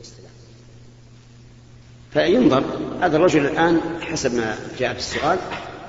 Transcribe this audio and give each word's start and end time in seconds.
والسلام 0.00 0.30
فينظر 2.12 2.64
هذا 3.00 3.16
الرجل 3.16 3.46
الآن 3.46 3.80
حسب 4.00 4.34
ما 4.34 4.58
جاء 4.78 4.92
في 4.92 4.98
السؤال 4.98 5.38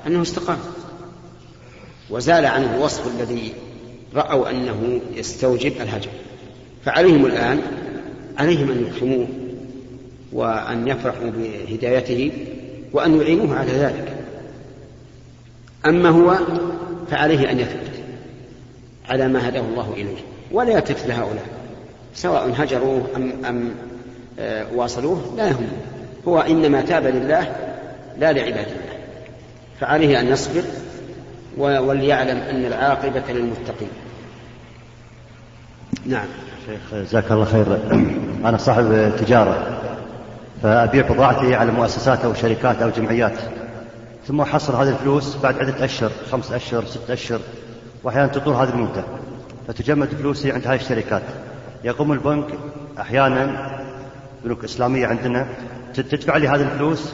أنه 0.06 0.22
استقام. 0.22 0.58
وزال 2.10 2.46
عنه 2.46 2.74
الوصف 2.74 3.06
الذي 3.06 3.52
رأوا 4.14 4.50
أنه 4.50 5.00
يستوجب 5.14 5.72
الهجر 5.80 6.10
فعليهم 6.84 7.26
الآن 7.26 7.60
عليهم 8.38 8.70
أن 8.70 8.86
يكرموه 8.86 9.26
وأن 10.32 10.88
يفرحوا 10.88 11.30
بهدايته 11.30 12.32
وأن 12.92 13.20
يعينوه 13.20 13.58
على 13.58 13.72
ذلك. 13.72 14.16
أما 15.86 16.08
هو 16.08 16.38
فعليه 17.10 17.50
أن 17.50 17.60
يثبت 17.60 17.92
على 19.08 19.28
ما 19.28 19.48
هداه 19.48 19.60
الله 19.60 19.92
إليه. 19.92 20.18
ولا 20.50 20.72
يلتفت 20.72 21.06
لهؤلاء 21.06 21.46
سواء 22.14 22.54
هجروه 22.56 23.06
أم, 23.16 23.44
أم 23.44 23.74
واصلوه؟ 24.74 25.34
لا 25.36 25.48
يهم 25.48 25.68
هو 26.28 26.40
إنما 26.40 26.80
تاب 26.80 27.06
لله 27.06 27.56
لا 28.18 28.32
لعباد 28.32 28.66
الله. 28.66 28.92
فعليه 29.80 30.20
أن 30.20 30.26
يصبر 30.26 30.62
وليعلم 31.58 32.38
أن 32.38 32.64
العاقبة 32.64 33.22
للمتقين. 33.28 33.88
نعم. 36.06 36.26
شيخ 36.66 36.94
جزاك 36.94 37.32
الله 37.32 37.44
خير. 37.44 37.66
أنا 38.44 38.56
صاحب 38.56 39.12
تجارة 39.18 39.80
فأبيع 40.62 41.08
بضاعتي 41.08 41.54
على 41.54 41.72
مؤسسات 41.72 42.24
أو 42.24 42.34
شركات 42.34 42.82
أو 42.82 42.90
جمعيات. 42.90 43.38
ثم 44.28 44.40
أحصل 44.40 44.74
هذه 44.74 44.88
الفلوس 44.88 45.36
بعد 45.36 45.58
عدة 45.58 45.84
أشهر 45.84 46.10
خمس 46.30 46.52
أشهر 46.52 46.84
ست 46.84 47.10
أشهر 47.10 47.40
وأحيانا 48.04 48.26
تطول 48.26 48.54
هذه 48.54 48.68
المدة. 48.68 49.04
فتجمد 49.68 50.08
فلوسي 50.08 50.52
عند 50.52 50.66
هذه 50.66 50.80
الشركات. 50.80 51.22
يقوم 51.84 52.12
البنك 52.12 52.46
أحيانا 53.00 53.70
بنوك 54.44 54.64
إسلامية 54.64 55.06
عندنا 55.06 55.46
تدفع 55.94 56.36
لي 56.36 56.48
هذه 56.48 56.62
الفلوس 56.62 57.12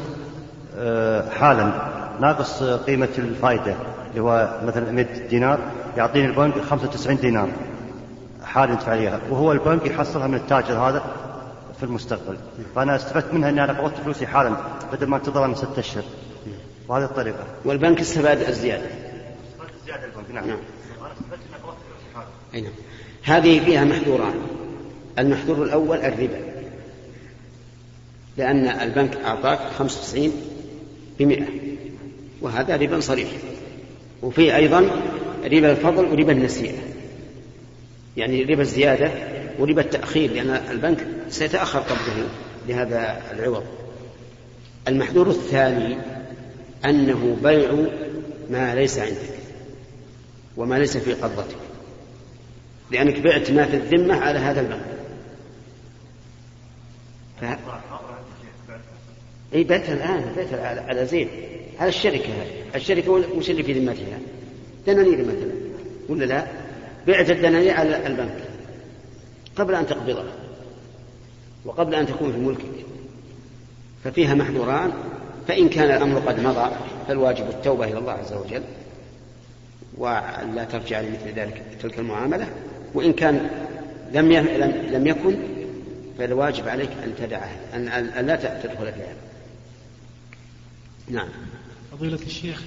آه، 0.79 1.31
حالا 1.31 1.73
ناقص 2.21 2.63
قيمة 2.63 3.09
الفائدة 3.19 3.75
اللي 4.11 4.21
هو 4.21 4.61
مثلا 4.65 4.93
100 4.93 5.29
دينار 5.29 5.59
يعطيني 5.97 6.27
البنك 6.27 6.61
95 6.61 7.17
دينار 7.17 7.49
حال 8.45 8.71
يدفع 8.71 8.95
لي 8.95 9.21
وهو 9.31 9.53
البنك 9.53 9.87
يحصلها 9.87 10.27
من 10.27 10.35
التاجر 10.35 10.75
هذا 10.75 11.03
في 11.79 11.83
المستقبل. 11.83 12.37
فأنا 12.75 12.97
استفدت 12.97 13.35
منها 13.35 13.49
أني 13.49 13.65
أنا 13.65 13.73
قبضت 13.73 13.97
فلوسي 13.97 14.27
حالا 14.27 14.57
بدل 14.93 15.07
ما 15.07 15.17
انتظر 15.17 15.47
من 15.47 15.55
ستة 15.55 15.79
أشهر. 15.79 16.03
وهذه 16.89 17.05
الطريقة. 17.05 17.45
والبنك 17.65 18.01
استفاد 18.01 18.41
الزيادة. 18.41 18.87
البنك 19.89 20.31
نعم, 20.35 20.47
نعم. 20.47 20.59
حالا 22.15 22.27
أي 22.55 22.61
نعم. 22.61 22.73
هذه 23.23 23.65
فيها 23.65 23.85
محذوران 23.85 24.35
المحذور 25.19 25.63
الأول 25.63 25.99
الربا. 25.99 26.48
لأن 28.39 28.69
البنك 28.69 29.17
أعطاك 29.17 29.59
95 29.79 30.33
بمئة 31.19 31.47
وهذا 32.41 32.77
ربا 32.77 33.01
صريح. 33.01 33.29
وفيه 34.23 34.57
أيضا 34.57 34.91
ربا 35.45 35.71
الفضل 35.71 36.05
وربا 36.05 36.33
النسيئة. 36.33 36.79
يعني 38.17 38.43
ربا 38.43 38.63
الزيادة 38.63 39.11
وربا 39.59 39.83
التأخير 39.83 40.33
لأن 40.33 40.51
البنك 40.71 41.07
سيتأخر 41.29 41.79
قبضه 41.79 42.29
لهذا 42.69 43.23
العوض. 43.33 43.65
المحذور 44.89 45.31
الثاني 45.31 45.97
أنه 46.85 47.37
بيع 47.43 47.73
ما 48.51 48.75
ليس 48.75 48.99
عندك 48.99 49.39
وما 50.57 50.75
ليس 50.75 50.97
في 50.97 51.13
قبضتك 51.13 51.57
لأنك 52.91 53.21
بعت 53.21 53.51
ما 53.51 53.65
في 53.65 53.77
الذمة 53.77 54.15
على 54.15 54.39
هذا 54.39 54.61
البنك. 54.61 54.99
اي 59.55 59.65
بعتها 59.65 59.95
الآن 59.95 60.33
بعتها 60.37 60.89
على 60.89 61.07
زين. 61.07 61.29
على 61.81 61.89
الشركة 61.89 62.29
الشركة 62.75 63.11
وش 63.11 63.51
اللي 63.51 63.63
في 63.63 63.73
ذمتها؟ 63.73 64.19
دنانير 64.87 65.19
مثلا 65.19 65.53
ولا 66.09 66.25
لا؟ 66.25 66.47
بعت 67.07 67.31
الدنانير 67.31 67.75
على 67.75 68.07
البنك. 68.07 68.37
قبل 69.57 69.75
أن 69.75 69.87
تقبضها 69.87 70.33
وقبل 71.65 71.95
أن 71.95 72.07
تكون 72.07 72.33
في 72.33 72.39
ملكك. 72.39 72.87
ففيها 74.05 74.35
محظوران 74.35 74.93
فإن 75.49 75.69
كان 75.69 75.91
الأمر 75.91 76.19
قد 76.19 76.41
مضى 76.41 76.71
فالواجب 77.09 77.49
التوبة 77.49 77.85
إلى 77.85 77.99
الله 77.99 78.13
عز 78.13 78.33
وجل 78.33 78.63
ولا 79.99 80.67
ترجع 80.73 81.01
لمثل 81.01 81.33
ذلك 81.37 81.63
تلك 81.83 81.99
المعاملة. 81.99 82.47
وإن 82.95 83.13
كان 83.13 83.51
لم 84.13 84.33
لم 84.93 85.07
يكن 85.07 85.37
فالواجب 86.19 86.69
عليك 86.69 86.91
أن 87.05 87.13
تدعه 87.19 87.51
أن 87.75 88.27
لا 88.27 88.37
تدخل 88.37 88.93
فيها. 88.93 89.15
نعم. 91.11 91.29
فضيلة 91.93 92.19
الشيخ 92.27 92.63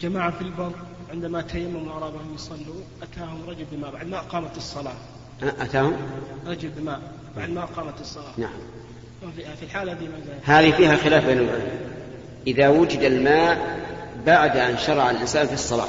جماعة 0.00 0.30
في 0.30 0.42
البر 0.42 0.72
عندما 1.10 1.42
تيمموا 1.42 1.96
أرادوا 1.96 2.20
أن 2.20 2.34
يصلوا 2.34 2.82
أتاهم 3.02 3.38
رجل 3.48 3.64
بماء 3.72 3.90
بعد 3.90 4.06
ما 4.06 4.20
قامت 4.20 4.56
الصلاة؟ 4.56 4.94
أتاهم؟ 5.42 5.96
رجل 6.46 6.68
بماء 6.68 7.00
بعد 7.36 7.50
ما 7.50 7.64
قامت 7.64 8.00
الصلاة؟ 8.00 8.32
نعم. 8.38 8.52
في 9.36 9.62
الحالة 9.62 9.92
دي 9.92 10.04
ماذا؟ 10.04 10.38
هذه 10.42 10.70
فيها 10.72 10.96
خلاف 10.96 11.26
بين 11.26 11.38
العلماء. 11.38 11.80
إذا 12.46 12.68
وجد 12.68 13.00
الماء 13.00 13.78
بعد 14.26 14.56
أن 14.56 14.78
شرع 14.78 15.10
الإنسان 15.10 15.46
في 15.46 15.54
الصلاة 15.54 15.88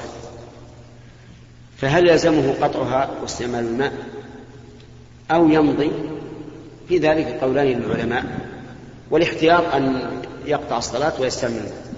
فهل 1.78 2.10
يلزمه 2.10 2.54
قطعها 2.62 3.10
واستعمال 3.22 3.66
الماء؟ 3.66 3.94
أو 5.32 5.50
يمضي؟ 5.50 5.92
في 6.88 6.98
ذلك 6.98 7.26
قولان 7.28 7.68
للعلماء 7.68 8.50
والاحتياط 9.12 9.74
أن 9.74 10.12
يقطع 10.46 10.78
الصلاة 10.78 11.22
ويستعمل 11.22 11.56
الماء. 11.56 11.93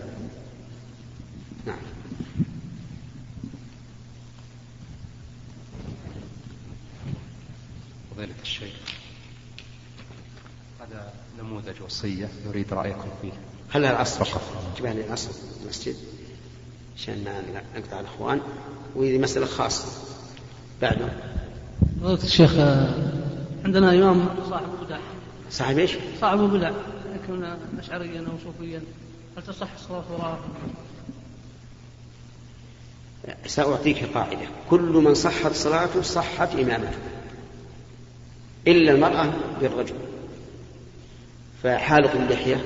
فضيلة 8.15 8.33
الشيخ. 8.41 8.73
هذا 10.81 11.13
نموذج 11.39 11.81
وصية 11.81 12.29
نريد 12.47 12.73
رأيكم 12.73 13.09
فيه؟ 13.21 13.31
خلها 13.73 13.91
العصر 13.91 14.25
فقط. 14.25 14.41
لي 14.93 15.05
العصر 15.05 15.29
المسجد 15.63 15.95
عشان 16.97 17.23
ما 17.23 17.63
نقطع 17.75 17.99
الإخوان. 17.99 18.41
وهذه 18.95 19.17
مسألة 19.17 19.45
خاصة. 19.45 19.85
بعده 20.81 21.09
فضيلة 22.01 22.23
الشيخ 22.23 22.51
عندنا 23.65 23.91
إمام 23.91 24.25
صاحب 24.49 24.69
بدع 24.85 24.99
صاحب 25.49 25.77
إيش؟ 25.77 25.91
صاحب 26.21 26.39
بدع 26.39 26.71
يكون 27.23 27.57
أشعريا 27.79 28.19
أو 28.19 28.37
صوفيا. 28.43 28.81
هل 29.37 29.43
تصح 29.43 29.67
الصلاة 29.73 30.03
وراءه؟ 30.11 30.39
سأعطيك 33.47 34.03
قاعدة. 34.13 34.47
كل 34.69 34.79
من 34.79 35.13
صحت 35.13 35.51
صلاته 35.51 36.01
صحت 36.01 36.55
إمامته. 36.55 36.97
إلا 38.67 38.91
المرأة 38.91 39.33
بالرجل. 39.61 39.95
فحالق 41.63 42.11
اللحية 42.11 42.65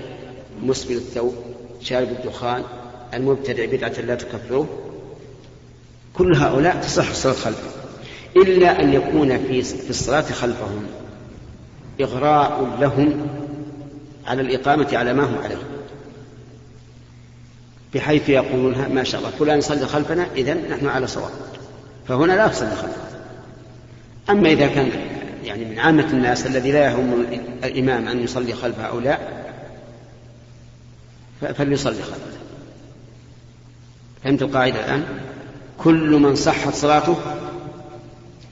مسبل 0.63 0.95
الثوب 0.95 1.35
شارب 1.81 2.07
الدخان 2.07 2.63
المبتدع 3.13 3.65
بدعة 3.65 4.01
لا 4.01 4.15
تكفره. 4.15 4.69
كل 6.13 6.35
هؤلاء 6.35 6.81
تصح 6.81 7.09
الصلاة 7.09 7.33
خلفه 7.33 7.69
إلا 8.35 8.81
أن 8.81 8.93
يكون 8.93 9.37
في 9.37 9.61
في 9.61 9.89
الصلاة 9.89 10.21
خلفهم 10.21 10.87
إغراء 12.01 12.77
لهم 12.79 13.27
على 14.25 14.41
الإقامة 14.41 14.87
على 14.93 15.13
ما 15.13 15.23
هم 15.23 15.37
عليه. 15.43 15.57
بحيث 17.93 18.29
يقولون 18.29 18.93
ما 18.93 19.03
شاء 19.03 19.21
الله 19.21 19.31
فلان 19.31 19.57
يصلي 19.57 19.85
خلفنا 19.85 20.27
إذا 20.35 20.53
نحن 20.53 20.87
على 20.87 21.07
صواب. 21.07 21.31
فهنا 22.07 22.34
لا 22.34 22.49
يصلي 22.49 22.75
خلفه. 22.75 23.09
أما 24.29 24.49
إذا 24.49 24.67
كان 24.67 24.91
يعني 25.44 25.66
من 25.66 25.80
عامة 25.80 26.09
الناس 26.14 26.46
الذي 26.46 26.72
لا 26.72 26.86
يهم 26.86 27.26
الإمام 27.64 28.08
أن 28.08 28.24
يصلي 28.24 28.53
خلفه 28.53 28.84
أو 28.84 29.00
لا 29.00 29.20
فليصلي 31.41 32.03
خلفه. 32.03 32.40
فهمت 34.24 34.41
القاعدة 34.41 34.80
الآن؟ 34.80 35.03
كل 35.78 36.09
من 36.09 36.36
صحت 36.36 36.74
صلاته 36.74 37.18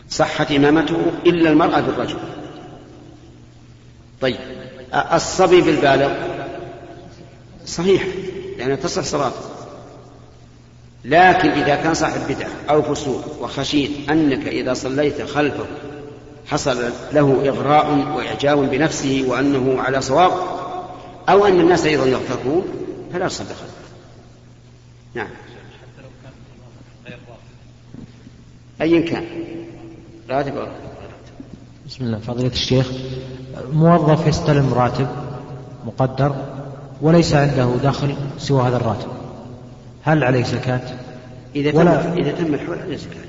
صحت 0.09 0.51
إمامته 0.51 0.97
إلا 1.25 1.49
المرأة 1.49 1.79
بالرجل. 1.79 2.17
طيب 4.21 4.37
الصبي 5.13 5.61
بالبالغ 5.61 6.11
صحيح 7.65 8.03
لأنها 8.57 8.75
تصح 8.75 9.03
صلاته. 9.03 9.41
لكن 11.05 11.49
إذا 11.49 11.75
كان 11.75 11.93
صاحب 11.93 12.21
بدعة 12.29 12.49
أو 12.69 12.81
فسوق 12.81 13.41
وخشيت 13.41 14.09
أنك 14.09 14.47
إذا 14.47 14.73
صليت 14.73 15.21
خلفه 15.21 15.65
حصل 16.47 16.77
له 17.13 17.49
إغراء 17.49 18.15
وإعجاب 18.15 18.57
بنفسه 18.71 19.23
وأنه 19.27 19.81
على 19.81 20.01
صواب 20.01 20.31
أو 21.29 21.45
أن 21.45 21.59
الناس 21.59 21.85
أيضا 21.85 22.05
يغترون 22.05 22.63
فلا 23.13 23.27
خلفه 23.27 23.55
نعم. 25.13 25.27
أيا 28.81 29.01
كان. 29.09 29.23
راتب 30.29 30.57
أو 30.57 30.67
بسم 31.87 32.03
الله. 32.05 32.19
فضيلة 32.19 32.47
الشيخ 32.53 32.91
موظف 33.73 34.27
يستلم 34.27 34.73
راتب 34.73 35.07
مقدر 35.85 36.35
وليس 37.01 37.33
عنده 37.33 37.69
دخل 37.83 38.15
سوى 38.37 38.61
هذا 38.67 38.77
الراتب. 38.77 39.07
هل 40.03 40.23
عليه 40.23 40.43
زكاة؟ 40.43 40.81
إذا 41.55 41.71
تم 41.71 41.77
ولا- 41.77 42.13
إذا 42.13 42.31
تم 42.31 42.53
الحول 42.53 42.79
عليه 42.79 42.97
زكاة. 42.97 43.23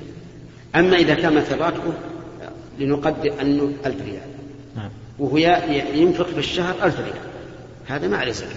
أما 0.75 0.95
إذا 0.97 1.15
مثل 1.35 1.57
راتبه 1.57 1.93
لنقدر 2.79 3.41
أنه 3.41 3.73
ألف 3.85 4.01
ريال. 4.01 4.29
نعم. 4.75 4.89
وهو 5.19 5.37
ينفق 5.93 6.27
في 6.27 6.39
الشهر 6.39 6.75
ألف 6.83 6.99
ريال. 6.99 7.29
هذا 7.87 8.07
ما 8.07 8.17
عليه 8.17 8.31
زكاة. 8.31 8.49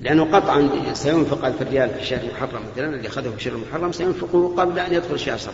لأنه 0.00 0.24
قطعا 0.24 0.70
سينفق 0.94 1.44
ألف 1.44 1.62
ريال 1.62 1.90
في 1.90 2.04
شهر 2.04 2.20
محرم 2.34 2.62
مثلا 2.72 2.94
اللي 2.94 3.08
أخذه 3.08 3.30
في 3.30 3.44
شهر 3.44 3.56
محرم 3.56 3.92
سينفقه 3.92 4.54
قبل 4.56 4.78
أن 4.78 4.94
يدخل 4.94 5.18
شهر 5.18 5.38
صفر. 5.38 5.52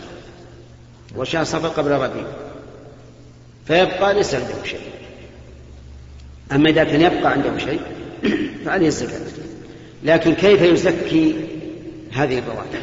وشهر 1.16 1.44
صفر 1.44 1.68
قبل 1.68 1.90
ربيع. 1.90 2.24
فيبقى 3.66 4.14
ليس 4.14 4.34
عنده 4.34 4.64
شيء. 4.64 4.80
أما 6.52 6.70
إذا 6.70 6.84
كان 6.84 7.00
يبقى 7.00 7.32
عنده 7.32 7.58
شيء 7.58 7.80
فعليه 8.64 8.86
الزكاة. 8.86 9.20
لكن 10.04 10.34
كيف 10.34 10.62
يزكي 10.62 11.34
هذه 12.12 12.38
الرواتب؟ 12.38 12.82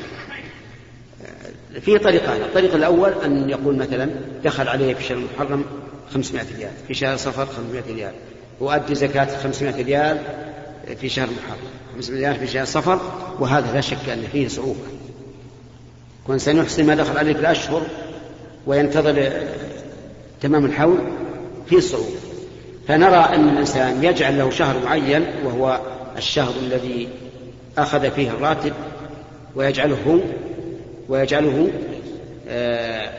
في 1.80 1.98
طريقان. 1.98 2.42
الطريق 2.42 2.76
الأول 2.76 3.14
أن 3.26 3.50
يقول 3.50 3.76
مثلا 3.76 4.10
دخل 4.44 4.68
عليه 4.68 4.94
في 4.94 5.04
شهر 5.04 5.18
المحرم 5.18 5.66
500 6.14 6.46
ريال. 6.58 6.72
في 6.88 6.94
شهر 6.94 7.18
صفر 7.18 7.46
500 7.46 7.84
ريال. 7.96 8.14
وأدي 8.60 8.96
زكاة 8.96 9.38
500 9.44 9.84
ريال 9.84 10.18
في 11.02 11.10
شهر 11.10 11.28
محرم 11.28 11.60
500 11.96 12.20
ريال 12.20 12.36
في 12.36 12.48
شهر 12.48 12.66
صفر 12.66 13.00
وهذا 13.40 13.74
لا 13.74 13.82
شك 13.82 14.10
أن 14.10 14.24
فيه 14.32 14.48
صعوبة. 14.48 14.80
كون 16.28 16.40
سنحسن 16.40 16.86
ما 16.86 16.96
دخل 16.96 17.18
عليه 17.18 17.34
في 17.34 17.40
الأشهر 17.40 17.82
وينتظر 18.68 19.32
تمام 20.42 20.66
الحول 20.66 20.98
فيه 21.70 21.80
صعوبة. 21.80 22.20
فنرى 22.88 23.36
أن 23.36 23.50
الإنسان 23.50 24.04
يجعل 24.04 24.38
له 24.38 24.50
شهر 24.50 24.76
معين 24.86 25.26
وهو 25.46 25.80
الشهر 26.18 26.54
الذي 26.62 27.08
أخذ 27.78 28.12
فيه 28.12 28.30
الراتب 28.30 28.74
ويجعله 29.56 30.22
ويجعله 31.12 31.72
آه، 32.48 33.10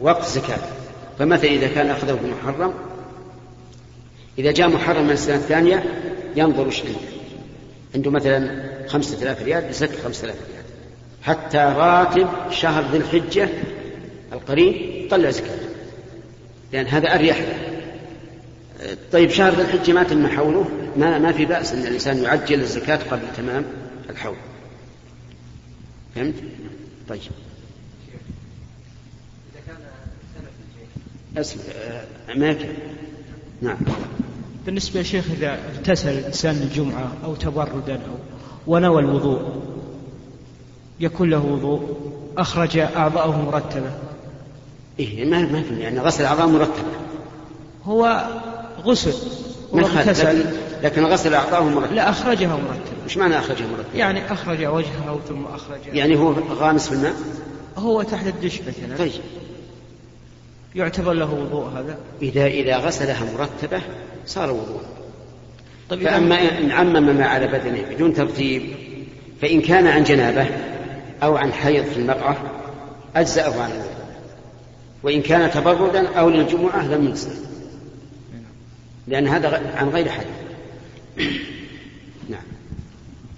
وقت 0.00 0.24
زكاة. 0.24 0.58
فمثلا 1.18 1.50
إذا 1.50 1.68
كان 1.68 1.90
أخذه 1.90 2.18
في 2.22 2.26
محرم 2.26 2.74
إذا 4.38 4.52
جاء 4.52 4.68
محرم 4.68 5.04
من 5.04 5.10
السنة 5.10 5.34
الثانية 5.34 5.84
ينظر 6.36 6.68
وش 6.68 6.80
عنده؟ 6.80 6.98
عنده 7.94 8.10
مثلا 8.10 8.64
خمسة 8.88 9.22
آلاف 9.22 9.42
ريال 9.42 9.70
يزكي 9.70 9.96
خمسة 9.96 10.24
آلاف 10.24 10.36
ريال. 10.36 10.64
حتى 11.22 11.58
راتب 11.58 12.28
شهر 12.50 12.84
ذي 12.92 12.96
الحجة 12.98 13.48
القريب 14.32 15.06
طلع 15.10 15.30
زكاة. 15.30 15.58
لأن 16.72 16.86
هذا 16.86 17.14
أريح. 17.14 17.38
له 17.38 18.96
طيب 19.12 19.30
شهر 19.30 19.54
ذي 19.54 19.62
الحجة 19.62 19.92
ما 19.92 20.02
تم 20.02 20.26
حوله؟ 20.26 20.68
ما, 20.96 21.18
ما 21.18 21.32
في 21.32 21.44
بأس 21.44 21.72
أن 21.72 21.82
الإنسان 21.82 22.22
يعجل 22.22 22.60
الزكاة 22.60 23.00
قبل 23.10 23.22
تمام 23.36 23.64
الحول. 24.10 24.36
فهمت؟ 26.14 26.34
طيب. 27.08 27.20
آه، 31.38 32.04
ما 32.36 32.48
يكفي. 32.50 32.68
نعم. 33.62 33.76
بالنسبة 34.66 34.98
يا 34.98 35.04
شيخ 35.04 35.24
إذا 35.30 35.58
اغتسل 35.76 36.08
الإنسان 36.08 36.54
الجمعة 36.54 37.12
أو 37.24 37.34
تبردا 37.34 37.94
أو 37.94 38.16
ونوى 38.66 39.02
الوضوء 39.02 39.62
يكون 41.00 41.30
له 41.30 41.44
وضوء 41.44 42.12
أخرج 42.38 42.78
أعضاءه 42.78 43.42
مرتبة. 43.42 43.90
إيه 44.98 45.24
ما 45.24 45.42
ما 45.42 45.62
في 45.62 45.80
يعني 45.80 46.00
غسل 46.00 46.20
الأعضاء 46.20 46.46
مرتبة. 46.46 46.92
هو 47.84 48.28
غسل 48.82 49.14
من 49.72 49.84
خالف؟ 49.84 50.24
لكن, 50.24 50.50
لكن 50.84 51.04
غسل 51.04 51.34
أعضاءه 51.34 51.62
مرتبة 51.62 51.94
لا 51.94 52.10
أخرجها 52.10 52.56
مرتبة 52.56 53.04
وش 53.06 53.16
معنى 53.16 53.38
أخرجه 53.38 53.66
مرتبة؟ 53.66 53.98
يعني 53.98 54.32
أخرج 54.32 54.64
وجهه 54.64 55.20
ثم 55.28 55.44
أخرج. 55.44 55.78
يعني 55.92 56.16
هو 56.16 56.32
غامس 56.32 56.88
في 56.88 56.94
الماء؟ 56.94 57.14
هو 57.76 58.02
تحت 58.02 58.26
الدش 58.26 58.60
مثلا 58.60 58.96
طيب. 58.98 59.12
يعتبر 60.74 61.12
له 61.12 61.34
وضوء 61.34 61.68
هذا. 61.68 61.98
إذا 62.22 62.46
إذا 62.46 62.76
غسلها 62.76 63.24
مرتبة 63.38 63.82
صار 64.26 64.50
وضوء. 64.50 64.82
طيب 65.90 66.02
فأما 66.02 66.58
إن 66.58 66.70
عمم 66.70 67.16
ما 67.16 67.26
على 67.26 67.46
بدنه 67.46 67.82
بدون 67.90 68.14
ترتيب 68.14 68.62
فإن 69.42 69.60
كان 69.60 69.86
عن 69.86 70.04
جنابة 70.04 70.46
أو 71.22 71.36
عن 71.36 71.52
حيض 71.52 71.84
في 71.84 71.96
المرأة 71.96 72.36
أجزأه 73.16 73.62
عن 73.62 73.70
الوضوء. 73.70 73.94
وإن 75.02 75.22
كان 75.22 75.50
تبردا 75.50 76.08
أو 76.08 76.30
للجمعة 76.30 76.86
لم 76.86 77.08
يجزأ 77.08 77.30
لأن 79.08 79.28
هذا 79.28 79.72
عن 79.76 79.88
غير 79.88 80.08
حدث 80.08 80.43
نعم. 82.30 82.42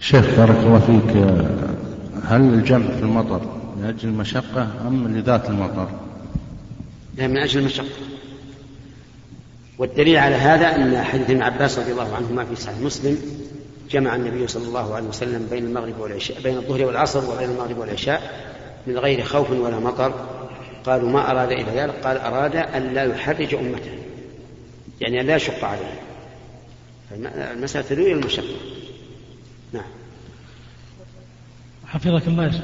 شيخ 0.01 0.25
بارك 0.37 0.57
الله 0.57 0.79
فيك 0.79 1.17
هل 2.25 2.41
الجمع 2.41 2.87
في 2.87 3.03
المطر 3.03 3.41
من 3.77 3.85
أجل 3.85 4.09
المشقة 4.09 4.69
أم 4.87 5.17
لذات 5.17 5.51
المطر؟ 5.51 5.89
لا 7.17 7.27
من 7.27 7.39
أجل 7.39 7.61
المشقة. 7.61 7.87
والدليل 9.79 10.17
على 10.17 10.35
هذا 10.35 10.77
أن 10.77 11.03
حديث 11.05 11.31
ابن 11.31 11.43
عباس 11.43 11.79
رضي 11.79 11.93
الله 11.93 12.17
عنهما 12.17 12.45
في 12.45 12.57
صحيح 12.57 12.79
مسلم 12.79 13.19
جمع 13.91 14.17
النبي 14.17 14.47
صلى 14.47 14.69
الله 14.69 14.95
عليه 14.95 15.09
وسلم 15.09 15.47
بين 15.51 15.67
المغرب 15.67 16.01
والعشاء 16.01 16.41
بين 16.41 16.57
الظهر 16.57 16.87
والعصر 16.87 17.31
وبين 17.31 17.51
المغرب 17.51 17.79
والعشاء 17.79 18.47
من 18.87 18.99
غير 18.99 19.25
خوف 19.25 19.51
ولا 19.51 19.79
مطر. 19.79 20.13
قالوا 20.87 21.11
ما 21.11 21.31
أراد 21.31 21.53
إلى 21.53 21.81
ذلك؟ 21.81 21.95
قال 22.05 22.17
أراد 22.17 22.57
أن 22.57 22.83
لا 22.95 23.05
يحرج 23.05 23.55
أمته. 23.55 23.91
يعني 25.01 25.21
أن 25.21 25.27
لا 25.27 25.37
يشق 25.37 25.65
عليه. 25.65 26.01
فالمسألة 27.11 27.87
تدل 27.89 28.03
إلى 28.03 28.13
المشقة. 28.13 28.57
نعم. 29.73 29.85
حفظك 31.87 32.29
الله 32.29 32.45
يا 32.45 32.51
شيخ. 32.51 32.63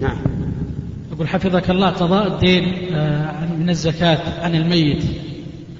نعم. 0.00 0.16
يقول 1.12 1.28
حفظك 1.28 1.70
الله 1.70 1.90
قضاء 1.90 2.26
الدين 2.26 2.94
آه، 2.94 3.54
من 3.54 3.70
الزكاة 3.70 4.44
عن 4.44 4.54
الميت. 4.54 5.04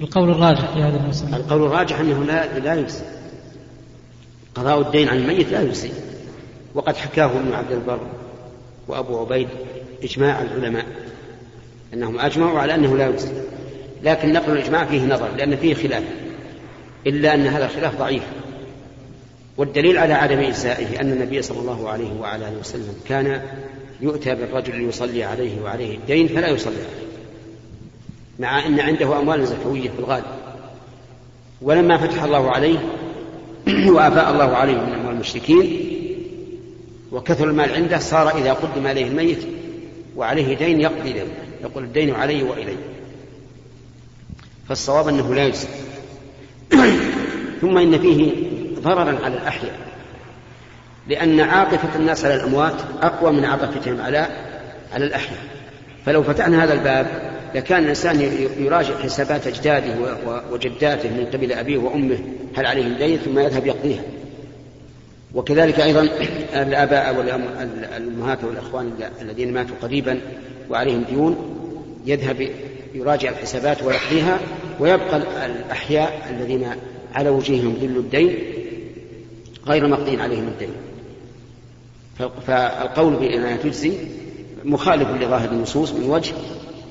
القول 0.01 0.29
الراجح 0.29 0.73
في 0.73 0.79
هذه 0.79 0.95
المسألة. 0.95 1.37
القول 1.37 1.63
الراجح 1.63 1.99
أنه 1.99 2.23
لا 2.23 2.59
لا 2.59 2.73
يجزي. 2.73 3.03
قضاء 4.55 4.81
الدين 4.81 5.09
عن 5.09 5.17
الميت 5.17 5.51
لا 5.51 5.61
يجزي. 5.61 5.91
وقد 6.73 6.95
حكاه 6.97 7.25
ابن 7.25 7.53
عبد 7.53 7.71
البر 7.71 7.99
وأبو 8.87 9.19
عبيد 9.19 9.47
إجماع 10.03 10.41
العلماء 10.41 10.85
أنهم 11.93 12.19
أجمعوا 12.19 12.59
على 12.59 12.75
أنه 12.75 12.97
لا 12.97 13.09
يجزي. 13.09 13.31
لكن 14.03 14.33
نقل 14.33 14.51
الإجماع 14.51 14.85
فيه 14.85 15.05
نظر 15.05 15.29
لأن 15.37 15.55
فيه 15.55 15.73
خلاف 15.73 16.03
إلا 17.07 17.33
أن 17.33 17.47
هذا 17.47 17.65
الخلاف 17.65 17.99
ضعيف. 17.99 18.23
والدليل 19.57 19.97
على 19.97 20.13
عدم 20.13 20.39
إجزائه 20.39 21.01
أن 21.01 21.11
النبي 21.11 21.41
صلى 21.41 21.59
الله 21.59 21.89
عليه 21.89 22.13
وعلى 22.21 22.47
آله 22.47 22.59
وسلم 22.59 22.95
كان 23.07 23.41
يؤتى 24.01 24.35
بالرجل 24.35 24.75
ليصلي 24.75 25.23
عليه 25.23 25.61
وعليه 25.61 25.97
الدين 25.97 26.27
فلا 26.27 26.47
يصلي 26.47 26.75
عليه 26.75 27.05
مع 28.39 28.65
أن 28.65 28.79
عنده 28.79 29.19
أموال 29.19 29.47
زكوية 29.47 29.89
في 29.89 29.99
الغالب. 29.99 30.25
ولما 31.61 31.97
فتح 31.97 32.23
الله 32.23 32.51
عليه 32.51 32.79
وأفاء 33.95 34.31
الله 34.31 34.55
عليه 34.55 34.73
من 34.73 34.93
أموال 34.93 35.13
المشركين 35.13 35.91
وكثر 37.11 37.49
المال 37.49 37.71
عنده 37.71 37.99
صار 37.99 38.37
إذا 38.37 38.53
قدم 38.53 38.87
عليه 38.87 39.07
الميت 39.07 39.47
وعليه 40.15 40.57
دين 40.57 40.81
يقضي 40.81 41.13
دينه 41.13 41.25
يقول 41.61 41.83
الدين 41.83 42.15
علي 42.15 42.43
وإلي. 42.43 42.75
فالصواب 44.69 45.07
أنه 45.07 45.35
لا 45.35 45.45
يجزي. 45.45 45.67
ثم 47.61 47.77
إن 47.77 47.99
فيه 47.99 48.33
ضررا 48.79 49.19
على 49.23 49.33
الأحياء. 49.33 49.79
لأن 51.07 51.39
عاطفة 51.39 51.95
الناس 51.95 52.25
على 52.25 52.35
الأموات 52.35 52.75
أقوى 53.01 53.31
من 53.31 53.45
عاطفتهم 53.45 54.01
على 54.01 54.27
على 54.93 55.05
الأحياء. 55.05 55.39
فلو 56.05 56.23
فتحنا 56.23 56.63
هذا 56.63 56.73
الباب 56.73 57.07
لكان 57.55 57.83
الإنسان 57.83 58.21
يراجع 58.59 58.99
حسابات 59.03 59.47
أجداده 59.47 60.17
وجداته 60.51 61.09
من 61.09 61.25
قبل 61.33 61.53
أبيه 61.53 61.77
وأمه 61.77 62.17
هل 62.57 62.65
عليهم 62.65 62.93
دين؟ 62.93 63.17
ثم 63.17 63.39
يذهب 63.39 63.65
يقضيها. 63.65 64.03
وكذلك 65.33 65.79
أيضا 65.79 66.01
الآباء 66.53 67.15
والأمهات 67.17 68.43
والأخوان 68.43 68.91
الذين 69.21 69.53
ماتوا 69.53 69.75
قريبا 69.81 70.19
وعليهم 70.69 71.03
ديون 71.03 71.55
يذهب 72.05 72.49
يراجع 72.95 73.29
الحسابات 73.29 73.83
ويقضيها 73.83 74.39
ويبقى 74.79 75.17
الأحياء 75.45 76.27
الذين 76.29 76.67
على 77.15 77.29
وجوههم 77.29 77.75
ظل 77.79 77.97
الدين 77.97 78.35
غير 79.67 79.87
مقضين 79.87 80.21
عليهم 80.21 80.47
الدين. 80.47 80.69
فالقول 82.47 83.15
بأنها 83.15 83.57
تجزي 83.57 83.93
مخالف 84.63 85.09
لظاهر 85.09 85.51
النصوص 85.51 85.91
من 85.91 86.09
وجه 86.09 86.33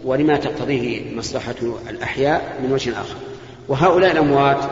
ولما 0.04 0.36
تقتضيه 0.36 1.14
مصلحة 1.16 1.54
الأحياء 1.90 2.60
من 2.62 2.72
وجه 2.72 3.00
آخر. 3.00 3.16
وهؤلاء 3.68 4.12
الأموات 4.12 4.70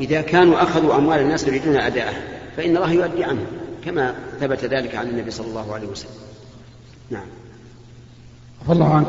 إذا 0.00 0.20
كانوا 0.20 0.62
أخذوا 0.62 0.96
أموال 0.96 1.20
الناس 1.20 1.48
يريدون 1.48 1.76
أداءها 1.76 2.22
فإن 2.56 2.76
الله 2.76 2.92
يؤدي 2.92 3.24
عنهم 3.24 3.46
كما 3.84 4.14
ثبت 4.40 4.64
ذلك 4.64 4.94
عن 4.94 5.08
النبي 5.08 5.30
صلى 5.30 5.46
الله 5.46 5.74
عليه 5.74 5.88
وسلم. 5.88 6.10
نعم. 7.10 7.26
الله 8.70 8.94
عنك. 8.94 9.08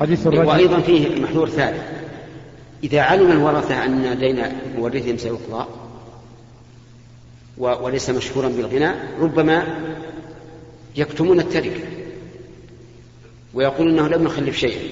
حديث 0.00 0.26
الرجل. 0.26 0.44
وأيضا 0.44 0.80
فيه 0.80 1.20
محذور 1.20 1.48
ثالث. 1.48 1.82
إذا 2.84 3.00
علم 3.00 3.30
الورثة 3.32 3.84
أن 3.84 4.18
دين 4.18 4.42
مورثهم 4.78 5.16
سيقضى 5.16 5.66
وليس 7.58 8.10
مشهورا 8.10 8.48
بالغنى 8.48 8.90
ربما 9.20 9.62
يكتمون 10.96 11.40
التركة 11.40 11.80
ويقول 13.54 13.88
إنه 13.88 14.08
لم 14.08 14.24
نخلف 14.24 14.56
شيئا 14.56 14.82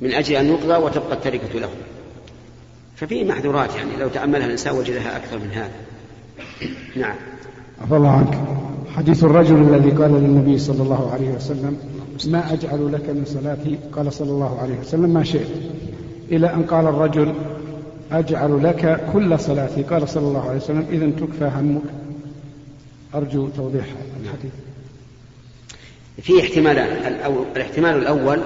من 0.00 0.12
أجل 0.12 0.36
أن 0.36 0.46
يقضى 0.46 0.84
وتبقى 0.84 1.12
التركة 1.12 1.58
له. 1.58 1.70
ففيه 2.96 3.24
محذورات 3.24 3.74
يعني 3.74 3.90
لو 4.00 4.08
تأملها 4.08 4.46
الإنسان 4.46 4.74
وجدها 4.74 5.16
أكثر 5.16 5.38
من 5.38 5.50
هذا. 5.52 5.72
نعم. 6.96 7.16
عفى 7.82 7.96
الله 7.96 8.10
عنك. 8.10 8.38
حديث 8.96 9.24
الرجل 9.24 9.54
الذي 9.54 9.90
قال 9.90 10.10
للنبي 10.10 10.58
صلى 10.58 10.82
الله 10.82 11.12
عليه 11.12 11.28
وسلم 11.28 11.76
ما 12.26 12.52
أجعل 12.52 12.92
لك 12.92 13.08
من 13.08 13.24
صلاتي. 13.26 13.78
قال 13.92 14.12
صلى 14.12 14.30
الله 14.30 14.60
عليه 14.60 14.78
وسلم 14.78 15.14
ما 15.14 15.24
شئت. 15.24 15.48
إلى 16.30 16.54
أن 16.54 16.62
قال 16.62 16.86
الرجل 16.86 17.34
أجعل 18.12 18.64
لك 18.64 19.00
كل 19.12 19.38
صلاتي. 19.40 19.82
قال 19.82 20.08
صلى 20.08 20.26
الله 20.26 20.48
عليه 20.48 20.58
وسلم 20.58 20.86
إذا 20.90 21.10
تكفى 21.26 21.44
همك. 21.44 21.82
أرجو 23.14 23.48
توضيح 23.48 23.84
الحديث. 24.22 24.52
في 26.22 26.40
احتمالان 26.40 27.12
الأول 27.12 27.44
الاحتمال 27.56 27.96
الأول 27.96 28.40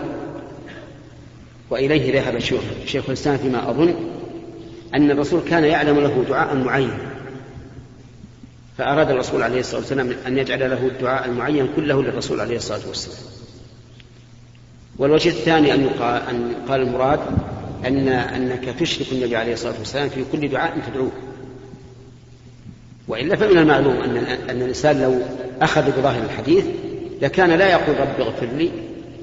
وإليه 1.71 2.21
ذهب 2.21 2.37
الشيخ 2.37 2.61
شيخ 2.87 3.04
الإسلام 3.06 3.37
فيما 3.37 3.71
أظن 3.71 3.95
أن 4.95 5.11
الرسول 5.11 5.40
كان 5.49 5.64
يعلم 5.64 5.99
له 6.00 6.25
دعاء 6.28 6.56
معين. 6.56 6.90
فأراد 8.78 9.11
الرسول 9.11 9.42
عليه 9.42 9.61
الصلاة 9.61 9.80
والسلام 9.80 10.11
أن 10.26 10.38
يجعل 10.38 10.71
له 10.71 10.87
الدعاء 10.87 11.28
المعين 11.28 11.68
كله 11.76 12.02
للرسول 12.02 12.40
عليه 12.40 12.56
الصلاة 12.56 12.88
والسلام. 12.88 13.36
والوجه 14.99 15.29
الثاني 15.29 15.75
أن 15.75 15.85
يقال 15.85 16.23
أن 16.31 16.53
يقال 16.53 16.81
المراد 16.81 17.21
أن 17.87 18.09
أنك 18.09 18.65
تشرك 18.65 19.12
النبي 19.12 19.37
عليه 19.37 19.53
الصلاة 19.53 19.79
والسلام 19.79 20.09
في 20.09 20.25
كل 20.33 20.49
دعاء 20.49 20.79
تدعوه. 20.91 21.11
وإلا 23.09 23.37
فمن 23.37 23.59
المعلوم 23.59 23.97
أن 23.97 24.17
أن 24.50 24.62
الإنسان 24.62 25.03
لو 25.03 25.19
أخذ 25.62 26.00
بظاهر 26.00 26.23
الحديث 26.23 26.65
لكان 27.23 27.50
لا 27.50 27.71
يقول 27.71 28.00
رب 28.00 28.21
اغفر 28.21 28.47
لي 28.47 28.71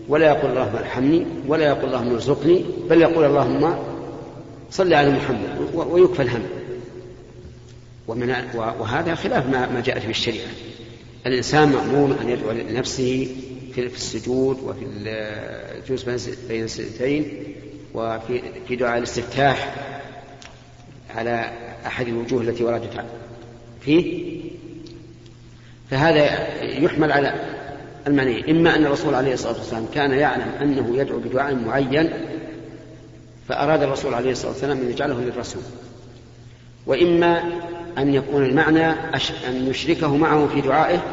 ولا 0.10 0.28
يقول 0.28 0.52
اللهم 0.52 0.76
ارحمني 0.76 1.26
ولا 1.48 1.66
يقول 1.66 1.86
اللهم 1.86 2.14
ارزقني 2.14 2.66
بل 2.90 3.02
يقول 3.02 3.26
اللهم 3.26 3.76
صل 4.72 4.94
على 4.94 5.10
محمد 5.10 5.70
ويكفى 5.74 6.22
الهم. 6.22 6.44
ومن 8.08 8.36
وهذا 8.56 9.16
خلاف 9.16 9.48
ما 9.48 9.82
جاءت 9.86 10.04
به 10.04 10.10
الشريعة. 10.10 10.48
الإنسان 11.28 11.70
مامور 11.70 12.16
أن 12.22 12.30
يدعو 12.30 12.52
لنفسه 12.52 13.28
في 13.74 13.96
السجود 13.96 14.60
وفي 14.64 14.86
الجلوس 14.86 16.04
بين- 16.50 16.64
السجدتين 16.64 17.44
وفي 17.94 18.42
في 18.68 18.76
دعاء 18.76 18.98
الاستفتاح 18.98 19.76
على 21.16 21.52
أحد 21.86 22.08
الوجوه 22.08 22.42
التي 22.42 22.64
وردت 22.64 23.06
فيه. 23.82 24.34
فهذا 25.92 26.24
يحمل 26.64 27.12
على 27.12 27.34
المعنى 28.08 28.52
إما 28.52 28.76
أن 28.76 28.86
الرسول 28.86 29.16
عليه 29.16 29.34
الصلاة 29.34 29.54
والسلام 29.58 29.86
كان 29.94 30.12
يعلم 30.12 30.52
أنه 30.62 30.98
يدعو 30.98 31.20
بدعاء 31.20 31.56
معين 31.56 32.10
فأراد 33.50 33.84
الرسول 33.84 34.14
عليه 34.14 34.32
الصلاة 34.32 34.52
والسلام 34.52 34.78
أن 34.78 34.90
يجعله 34.90 35.20
للرسول. 35.22 35.62
وإما 36.88 37.44
أن 37.98 38.14
يكون 38.14 38.46
المعنى 38.46 38.86
أن 39.48 39.68
يشركه 39.68 40.18
معه 40.18 40.48
في 40.48 40.62
دعائه 40.62 41.04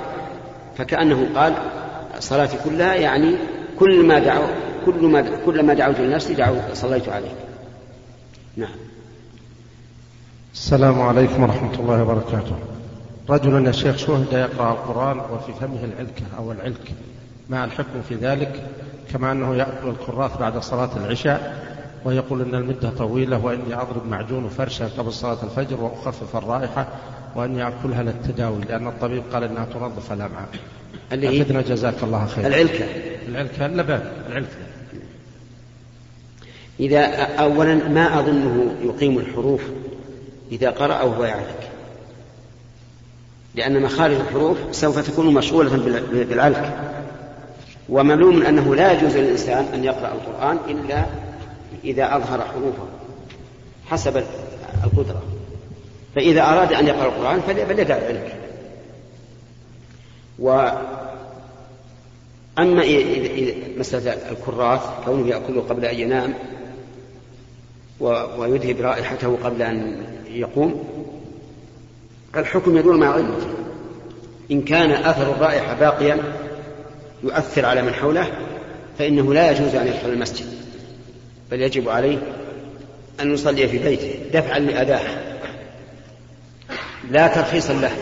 فكأنه 0.79 1.29
قال 1.35 1.55
صلاتي 2.21 2.57
كلها 2.65 2.95
يعني 2.95 3.37
كل 3.79 4.07
ما 4.07 4.19
دعو 4.19 4.43
كل 4.87 5.07
ما 5.07 5.25
كل 5.47 5.63
ما 5.63 5.75
دعوت 5.75 6.01
لنفسي 6.01 6.35
دعو 6.35 6.55
صليت 6.75 7.09
عليه 7.09 7.35
نعم. 8.57 8.75
السلام 10.55 11.03
عليكم 11.03 11.43
ورحمة 11.43 11.75
الله 11.75 12.03
وبركاته. 12.03 12.57
رجل 13.31 13.67
يا 13.67 13.73
شيخ 13.73 13.97
شهد 13.97 14.33
يقرأ 14.33 14.73
القرآن 14.73 15.19
وفي 15.19 15.53
فمه 15.61 15.85
العلكة 15.85 16.23
أو 16.39 16.53
العلك. 16.53 16.93
ما 17.49 17.65
الحكم 17.65 18.03
في 18.09 18.15
ذلك؟ 18.15 18.65
كما 19.13 19.33
أنه 19.33 19.55
يأكل 19.55 19.89
الكراث 19.89 20.39
بعد 20.39 20.59
صلاة 20.59 20.91
العشاء 20.97 21.71
ويقول 22.05 22.43
أن 22.43 22.55
المدة 22.55 22.91
طويلة 22.91 23.45
وإني 23.45 23.75
أضرب 23.75 24.07
معجون 24.07 24.49
فرشة 24.49 24.89
قبل 24.99 25.13
صلاة 25.13 25.39
الفجر 25.43 25.81
وأخفف 25.81 26.37
الرائحة 26.37 26.87
وأني 27.35 27.69
أكلها 27.69 28.03
للتداوي 28.03 28.61
لأن 28.69 28.87
الطبيب 28.87 29.23
قال 29.33 29.45
أنها 29.45 29.65
تنظف 29.65 30.13
الأمعاء 30.13 30.49
اللي 31.13 31.29
هي 31.29 31.43
أفدنا 31.43 31.61
جزاك 31.63 31.95
الله 32.03 32.27
خير. 32.27 32.47
العلكة. 32.47 32.85
العلكة 33.29 33.67
اللبان 33.67 34.13
العلكة. 34.29 34.49
إذا 36.81 37.07
أولا 37.25 37.75
ما 37.75 38.19
أظنه 38.21 38.75
يقيم 38.83 39.19
الحروف 39.19 39.61
إذا 40.53 40.71
قرأ 40.71 41.03
وهو 41.03 41.25
يعلك 41.25 41.69
لأن 43.55 43.83
مخارج 43.83 44.15
الحروف 44.15 44.59
سوف 44.73 44.99
تكون 45.11 45.35
مشغولة 45.35 45.71
بال- 45.71 46.25
بالعلك. 46.25 46.79
ومعلوم 47.89 48.43
أنه 48.43 48.75
لا 48.75 48.93
يجوز 48.93 49.17
للإنسان 49.17 49.65
أن 49.75 49.85
يقرأ 49.85 50.13
القرآن 50.15 50.59
إلا 50.69 51.05
إذا 51.85 52.17
أظهر 52.17 52.41
حروفه 52.41 52.85
حسب 53.91 54.23
القدرة. 54.85 55.23
فإذا 56.15 56.43
أراد 56.43 56.73
أن 56.73 56.87
يقرأ 56.87 57.07
القرآن 57.07 57.41
فلي- 57.41 57.67
فليدع 57.67 57.97
العلك. 57.97 58.37
و 60.39 60.69
أما 62.59 62.83
مسألة 63.79 64.13
الكراث 64.31 64.81
كونه 65.05 65.29
يأكله 65.29 65.61
قبل 65.61 65.85
أن 65.85 66.01
ينام 66.01 66.35
ويذهب 68.39 68.81
رائحته 68.81 69.39
قبل 69.45 69.63
أن 69.63 70.07
يقوم 70.31 70.85
الحكم 72.37 72.77
يدور 72.77 72.97
مع 72.97 73.13
علمه 73.13 73.37
إن 74.51 74.63
كان 74.63 74.91
أثر 74.91 75.33
الرائحة 75.33 75.75
باقيا 75.75 76.19
يؤثر 77.23 77.67
على 77.67 77.83
من 77.83 77.95
حوله 77.95 78.31
فإنه 78.99 79.35
لا 79.35 79.51
يجوز 79.51 79.75
أن 79.75 79.87
يدخل 79.87 80.09
المسجد 80.09 80.47
بل 81.51 81.63
يجب 81.63 81.89
عليه 81.89 82.19
أن 83.21 83.35
يصلي 83.35 83.69
في 83.69 83.79
بيته 83.79 84.15
دفعا 84.33 84.59
لأذاه 84.59 85.31
لا 87.11 87.29
ترخيصا 87.29 87.73
له. 87.73 87.93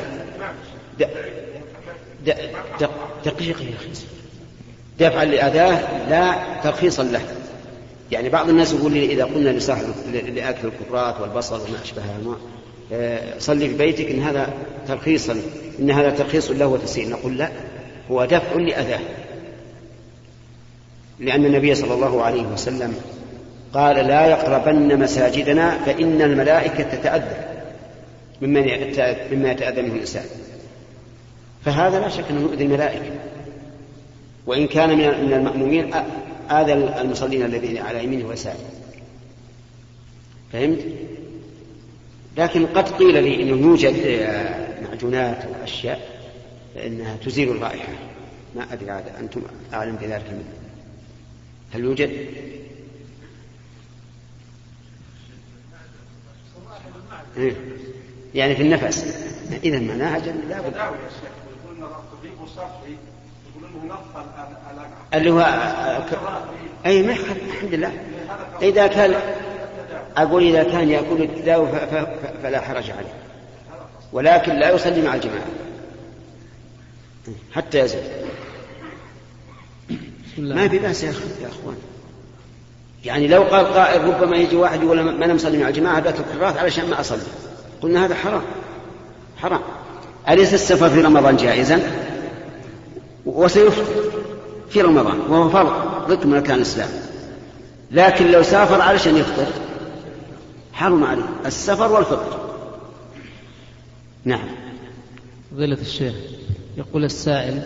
دقيقة 3.25 3.63
يا 3.63 3.75
أخي. 3.75 3.91
دفعا 5.01 5.25
لأذاه 5.25 6.09
لا 6.09 6.35
ترخيصا 6.63 7.03
له. 7.03 7.21
يعني 8.13 8.29
بعض 8.29 8.49
الناس 8.49 8.73
يقول 8.73 8.93
لي 8.93 9.13
إذا 9.13 9.25
قلنا 9.25 9.51
لصاحب 9.51 9.85
لأكل 10.35 10.69
الكفرات 10.69 11.21
والبصل 11.21 11.55
وما 11.55 11.83
أشبههما 11.83 12.37
آه، 12.93 13.39
صلي 13.39 13.69
في 13.69 13.77
بيتك 13.77 14.11
إن 14.11 14.23
هذا 14.23 14.53
ترخيصا 14.89 15.37
إن 15.79 15.91
هذا 15.91 16.11
ترخيص 16.11 16.51
له 16.51 16.67
وتسيء. 16.67 17.09
نقول 17.09 17.39
لا 17.39 17.49
هو 18.11 18.25
دفع 18.25 18.55
لأذاه. 18.55 19.01
لأن 21.21 21.45
النبي 21.45 21.75
صلى 21.75 21.95
الله 21.95 22.23
عليه 22.23 22.43
وسلم 22.43 22.95
قال 23.75 23.97
لا 23.97 24.27
يقربن 24.27 24.99
مساجدنا 25.01 25.79
فإن 25.87 26.23
الملائكة 26.23 26.83
تتأذى 26.83 27.37
مما 28.43 29.51
يتأذى 29.51 29.83
منه 29.83 29.95
الإنسان. 29.95 30.25
فهذا 31.65 32.01
لا 32.01 32.09
شك 32.09 32.25
أنه 32.31 32.41
يؤذي 32.41 32.65
الملائكة. 32.65 33.11
وإن 34.49 34.67
كان 34.67 34.99
من 34.99 35.33
المأمومين 35.33 35.95
آذى 36.51 36.73
المصلين 36.73 37.45
الذين 37.45 37.79
على 37.79 38.05
يمينه 38.05 38.29
ويساره 38.29 38.71
فهمت؟ 40.53 40.79
لكن 42.37 42.67
قد 42.67 42.89
قيل 42.89 43.25
لي 43.25 43.43
إنه 43.43 43.67
يوجد 43.67 43.95
معجونات 44.83 45.45
وأشياء 45.47 46.01
إنها 46.87 47.17
تزيل 47.17 47.51
الرائحة 47.51 47.93
ما 48.57 48.73
أدري 48.73 48.91
عاد 48.91 49.05
أنتم 49.21 49.43
أعلم 49.73 49.97
بذلك 49.97 50.31
مني 50.33 50.45
هل 51.73 51.81
يوجد؟ 51.81 52.27
إيه. 57.37 57.57
يعني 58.35 58.57
في 58.57 58.63
النفس 58.63 59.25
اذا 59.65 59.81
معناها 59.81 60.19
لا 60.19 60.61
بد 60.61 60.77
اللي 65.15 65.31
هو 65.31 65.41
أي 66.87 67.03
ما 67.03 67.13
الحمد 67.13 67.75
لله. 67.75 67.93
إذا 68.63 68.87
كان 68.87 69.15
أقول 70.17 70.43
إذا 70.43 70.63
كان 70.63 70.91
يأكل 70.91 71.23
التداوي 71.23 71.69
فلا 72.43 72.61
حرج 72.61 72.91
عليه. 72.91 73.15
ولكن 74.13 74.53
لا 74.53 74.71
يصلي 74.71 75.03
مع 75.03 75.15
الجماعة. 75.15 75.47
حتى 77.55 77.79
يزل 77.79 77.99
ما 80.39 80.69
في 80.69 80.79
بأس 80.79 81.05
يا 81.05 81.11
إخوان. 81.11 81.77
يعني 83.05 83.29
لو 83.29 83.43
قال 83.43 83.67
قائل 83.67 84.05
ربما 84.05 84.37
يجي 84.37 84.57
واحد 84.57 84.83
يقول 84.83 85.01
ما 85.01 85.25
أنا 85.25 85.35
مصلي 85.35 85.59
مع 85.59 85.69
الجماعة 85.69 86.01
بات 86.01 86.15
الكراث 86.21 86.57
علشان 86.57 86.91
ما 86.91 87.01
أصلي. 87.01 87.23
قلنا 87.83 88.05
هذا 88.05 88.15
حرام. 88.15 88.43
حرام. 89.37 89.61
أليس 90.29 90.55
السفر 90.55 90.91
في 90.91 91.01
رمضان 91.01 91.37
جائزا؟ 91.37 92.08
وسيفطر 93.29 93.85
في 94.71 94.81
رمضان 94.81 95.19
وهو 95.29 95.49
فرض 95.49 95.73
ضد 96.09 96.27
من 96.27 96.35
اركان 96.35 96.57
الإسلام. 96.57 96.89
لكن 97.91 98.31
لو 98.31 98.43
سافر 98.43 98.81
علشان 98.81 99.17
يفطر 99.17 99.47
حرم 100.73 101.05
عليه 101.05 101.23
السفر 101.47 101.93
والفطر. 101.93 102.39
نعم. 104.25 104.49
فضيلة 105.53 105.79
الشيخ 105.81 106.15
يقول 106.77 107.05
السائل 107.05 107.63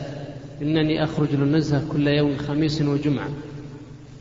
إنني 0.62 1.04
أخرج 1.04 1.28
للنزهة 1.32 1.82
كل 1.92 2.08
يوم 2.08 2.36
خميس 2.36 2.82
وجمعة 2.82 3.28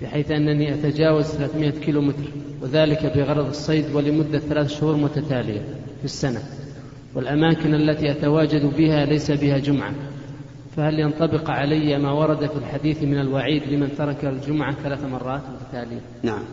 بحيث 0.01 0.31
أنني 0.31 0.73
أتجاوز 0.73 1.25
300 1.25 1.69
كيلو 1.69 2.01
متر 2.01 2.23
وذلك 2.61 3.17
بغرض 3.17 3.47
الصيد 3.47 3.85
ولمدة 3.95 4.39
ثلاث 4.39 4.79
شهور 4.79 4.95
متتالية 4.95 5.61
في 5.99 6.05
السنة. 6.05 6.43
والأماكن 7.15 7.73
التي 7.73 8.11
أتواجد 8.11 8.65
بها 8.77 9.05
ليس 9.05 9.31
بها 9.31 9.57
جمعة. 9.57 9.93
فهل 10.77 10.99
ينطبق 10.99 11.49
علي 11.49 11.97
ما 11.97 12.11
ورد 12.11 12.39
في 12.39 12.55
الحديث 12.55 13.03
من 13.03 13.19
الوعيد 13.19 13.63
لمن 13.63 13.95
ترك 13.97 14.25
الجمعة 14.25 14.75
ثلاث 14.83 15.03
مرات 15.03 15.41
متتالية؟ 15.49 16.01
نعم. 16.23 16.43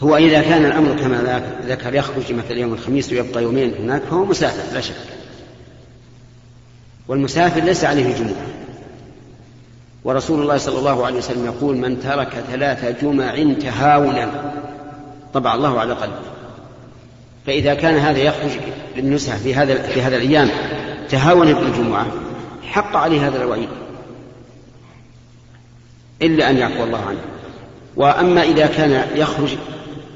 هو 0.00 0.16
إذا 0.16 0.42
كان 0.42 0.64
الأمر 0.64 0.96
كما 0.96 1.42
ذكر 1.66 1.94
يخرج 1.94 2.32
مثلا 2.32 2.58
يوم 2.58 2.72
الخميس 2.72 3.12
ويبقى 3.12 3.42
يومين 3.42 3.74
هناك 3.74 4.02
فهو 4.02 4.24
مسافر 4.24 4.74
لا 4.74 4.80
شك. 4.80 4.94
والمسافر 7.08 7.60
ليس 7.60 7.84
عليه 7.84 8.14
جمعة. 8.14 8.46
ورسول 10.04 10.42
الله 10.42 10.56
صلى 10.56 10.78
الله 10.78 11.06
عليه 11.06 11.18
وسلم 11.18 11.44
يقول 11.44 11.76
من 11.76 12.00
ترك 12.00 12.44
ثلاث 12.50 13.04
جمع 13.04 13.52
تهاونا. 13.52 14.54
طبع 15.34 15.54
الله 15.54 15.80
على 15.80 15.92
قلبه. 15.92 16.20
فإذا 17.46 17.74
كان 17.74 17.96
هذا 17.96 18.18
يخرج 18.18 18.50
للنزهة 18.96 19.38
في 19.38 19.54
هذا 19.54 19.82
في 19.82 20.02
هذا 20.02 20.16
الأيام 20.16 20.50
تهاونا 21.10 21.52
بالجمعة 21.52 22.06
حق 22.62 22.96
عليه 22.96 23.28
هذا 23.28 23.42
الوعيد. 23.42 23.68
إلا 26.22 26.50
أن 26.50 26.56
يعفو 26.56 26.84
الله 26.84 27.04
عنه. 27.04 27.20
وأما 27.96 28.42
إذا 28.42 28.66
كان 28.66 29.06
يخرج 29.14 29.56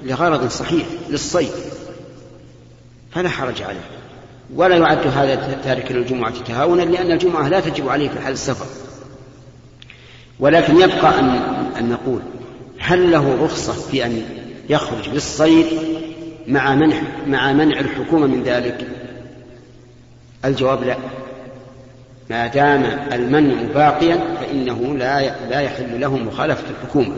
لغرض 0.04 0.49
صحيح 0.49 0.87
للصيد 1.11 1.50
فلا 3.11 3.28
حرج 3.28 3.62
عليه. 3.62 3.84
ولا 4.54 4.76
يعد 4.76 5.06
هذا 5.06 5.61
تارك 5.64 5.92
للجمعة 5.92 6.42
تهاونا 6.44 6.82
لأن 6.82 7.12
الجمعة 7.12 7.49
لا 7.49 7.61
تجب 7.61 7.88
عليه 7.88 8.08
في 8.08 8.20
حال 8.20 8.32
السفر. 8.32 8.66
ولكن 10.40 10.76
يبقى 10.76 11.20
أن, 11.20 11.28
أن 11.78 11.88
نقول 11.88 12.20
هل 12.78 13.11
له 13.11 13.44
رخصة 13.44 13.72
في 13.72 14.06
أن 14.06 14.22
يخرج 14.68 15.08
للصيد 15.08 15.66
مع 16.49 16.75
منع 16.75 17.02
مع 17.26 17.52
منع 17.52 17.80
الحكومة 17.80 18.26
من 18.26 18.42
ذلك؟ 18.42 18.87
الجواب 20.44 20.84
لا. 20.84 20.96
ما 22.30 22.46
دام 22.46 22.84
المنع 23.12 23.62
باقيا 23.62 24.37
فإنه 24.40 24.96
لا 24.96 25.49
لا 25.49 25.61
يحل 25.61 26.00
له 26.00 26.16
مخالفة 26.16 26.64
الحكومة 26.70 27.16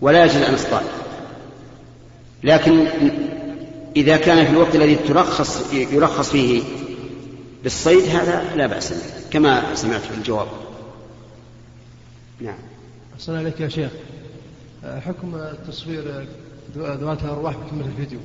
ولا 0.00 0.24
يجوز 0.24 0.42
أن 0.42 0.54
يصطاد 0.54 0.82
لكن 2.44 2.86
إذا 3.96 4.16
كان 4.16 4.44
في 4.44 4.50
الوقت 4.50 4.74
الذي 4.74 4.94
ترخص 4.94 5.72
يرخص 5.72 6.30
فيه 6.30 6.62
بالصيد 7.62 8.08
هذا 8.08 8.56
لا 8.56 8.66
بأس 8.66 8.92
به 8.92 9.30
كما 9.30 9.74
سمعت 9.74 10.00
في 10.00 10.18
الجواب. 10.18 10.46
نعم. 12.40 12.58
أحسن 13.14 13.36
عليك 13.36 13.60
يا 13.60 13.68
شيخ. 13.68 13.90
حكم 14.84 15.40
تصوير 15.68 16.26
ذوات 16.76 17.22
الأرواح 17.22 17.56
بكاميرا 17.56 17.86
الفيديو. 17.86 18.18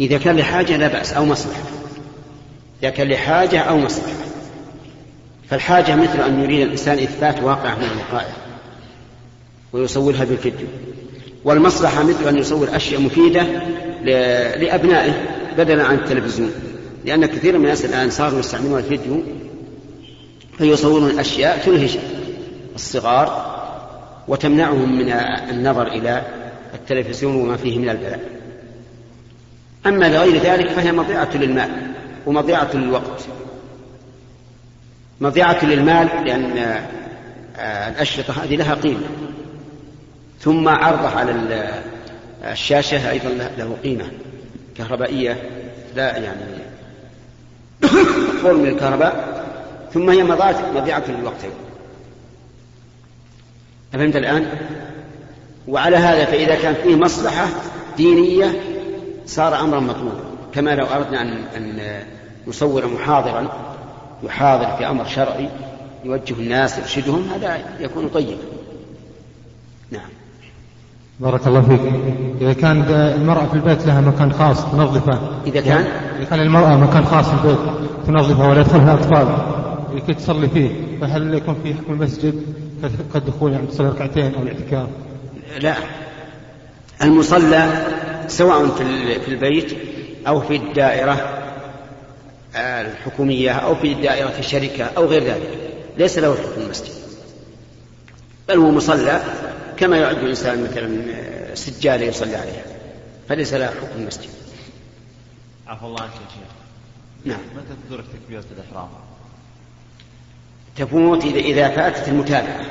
إذا 0.00 0.18
كان 0.18 0.36
لحاجة 0.36 0.76
لا 0.76 0.88
بأس 0.88 1.12
أو 1.12 1.24
مصلحة. 1.24 1.62
إذا 2.82 2.90
كان 2.90 3.08
لحاجة 3.08 3.60
أو 3.60 3.78
مصلحة. 3.78 4.14
فالحاجة 5.50 5.96
مثل 5.96 6.20
أن 6.20 6.42
يريد 6.42 6.60
الإنسان 6.60 6.98
إثبات 6.98 7.42
واقع 7.42 7.74
من 7.74 7.84
الوقائع 7.84 8.34
ويصورها 9.72 10.24
بالفيديو. 10.24 10.66
والمصلحة 11.44 12.02
مثل 12.02 12.28
أن 12.28 12.38
يصور 12.38 12.76
أشياء 12.76 13.00
مفيدة 13.00 13.42
لأبنائه 14.56 15.12
بدلا 15.58 15.84
عن 15.84 15.94
التلفزيون. 15.94 16.52
لأن 17.04 17.26
كثير 17.26 17.58
من 17.58 17.64
الناس 17.64 17.84
الآن 17.84 18.10
صاروا 18.10 18.38
يستعملون 18.38 18.78
الفيديو 18.78 19.22
فيصورون 20.58 21.18
أشياء 21.18 21.58
تلهج 21.58 21.98
الصغار 22.74 23.54
وتمنعهم 24.28 24.98
من 24.98 25.12
النظر 25.50 25.86
إلى 25.86 26.22
التلفزيون 26.74 27.36
وما 27.36 27.56
فيه 27.56 27.78
من 27.78 27.88
البلاء. 27.88 28.20
أما 29.86 30.04
لغير 30.08 30.42
ذلك 30.42 30.68
فهي 30.68 30.92
مضيعة 30.92 31.28
للمال 31.34 31.70
ومضيعة 32.26 32.70
للوقت. 32.74 33.24
مضيعة 35.20 35.64
للمال 35.64 36.08
لأن 36.24 36.58
آه، 37.56 37.88
الأشرطة 37.88 38.44
هذه 38.44 38.56
لها 38.56 38.74
قيمة. 38.74 39.06
ثم 40.40 40.68
عرضه 40.68 41.08
على 41.08 41.70
الشاشة 42.44 43.10
أيضا 43.10 43.28
له 43.58 43.76
قيمة. 43.84 44.04
كهربائية 44.76 45.50
لا 45.96 46.16
يعني 46.16 46.38
مفعول 48.34 48.58
من 48.58 48.68
الكهرباء. 48.68 49.44
ثم 49.92 50.10
هي 50.10 50.24
مضيعة 50.74 51.04
للوقت 51.08 51.44
أفهمت 53.94 54.16
الآن؟ 54.16 54.46
وعلى 55.68 55.96
هذا 55.96 56.24
فإذا 56.24 56.54
كان 56.54 56.74
فيه 56.74 56.96
مصلحة 56.96 57.48
دينية 57.96 58.73
صار 59.26 59.60
أمرا 59.60 59.80
مطلوبا. 59.80 60.24
كما 60.54 60.74
لو 60.74 60.86
أردنا 60.86 61.22
أن 61.22 61.44
أن 61.56 62.02
نصور 62.46 62.86
محاضرا 62.86 63.48
يحاضر 64.22 64.76
في 64.76 64.86
أمر 64.90 65.04
شرعي 65.04 65.48
يوجه 66.04 66.34
الناس 66.34 66.78
يرشدهم 66.78 67.28
هذا 67.34 67.58
يكون 67.80 68.08
طيبا. 68.08 68.42
نعم. 69.90 70.08
بارك 71.20 71.46
الله 71.46 71.62
فيك. 71.62 71.80
إذا 72.40 72.52
كان 72.52 72.82
المرأة 72.90 73.46
في 73.46 73.54
البيت 73.54 73.86
لها 73.86 74.00
مكان 74.00 74.32
خاص 74.32 74.64
تنظفه. 74.72 75.18
إذا 75.46 75.60
كان؟ 75.60 75.86
إذا 76.18 76.24
كان 76.24 76.40
المرأة 76.40 76.76
مكان 76.76 77.04
خاص 77.04 77.28
في 77.28 77.34
البيت 77.44 77.58
تنظفه 78.06 78.48
ولا 78.48 78.60
يدخلها 78.60 78.94
أطفال 78.94 79.28
لكي 79.94 80.14
تصلي 80.14 80.48
فيه 80.48 80.70
فهل 81.00 81.34
يكون 81.34 81.56
في 81.62 81.74
حكم 81.74 81.92
المسجد؟ 81.92 82.42
كالدخول 83.14 83.52
يعني 83.52 83.66
تصلي 83.66 83.88
ركعتين 83.88 84.34
أو 84.34 84.42
الاعتكاف؟ 84.42 84.88
لا. 85.60 85.74
المصلى 87.02 87.68
سواء 88.28 88.68
في 89.24 89.28
البيت 89.28 89.76
أو 90.26 90.40
في 90.40 90.56
الدائرة 90.56 91.40
الحكومية 92.56 93.50
أو 93.50 93.74
في 93.74 93.94
دائرة 93.94 94.38
الشركة 94.38 94.84
أو 94.84 95.04
غير 95.04 95.24
ذلك. 95.24 95.58
ليس 95.98 96.18
له 96.18 96.34
حكم 96.34 96.60
المسجد. 96.60 96.92
بل 98.48 98.58
هو 98.58 98.70
مصلى 98.70 99.22
كما 99.76 99.96
يعد 99.96 100.16
الإنسان 100.16 100.62
مثلا 100.64 101.04
سجادة 101.54 102.04
يصلي 102.04 102.36
عليها 102.36 102.64
فليس 103.28 103.54
له 103.54 103.66
حكم 103.66 104.00
المسجد. 104.00 104.30
عفى 105.66 105.84
الله 105.84 106.02
عنك 106.02 106.12
يا 106.12 106.18
شيخ. 106.18 106.54
نعم. 107.24 107.40
متى 107.56 107.76
تدرك 107.88 108.04
تكبيرة 108.12 108.44
الإحرام؟ 108.56 108.88
تفوت 110.76 111.24
إذا 111.24 111.38
إذا 111.38 111.68
فاتت 111.68 112.08
المتابعة. 112.08 112.66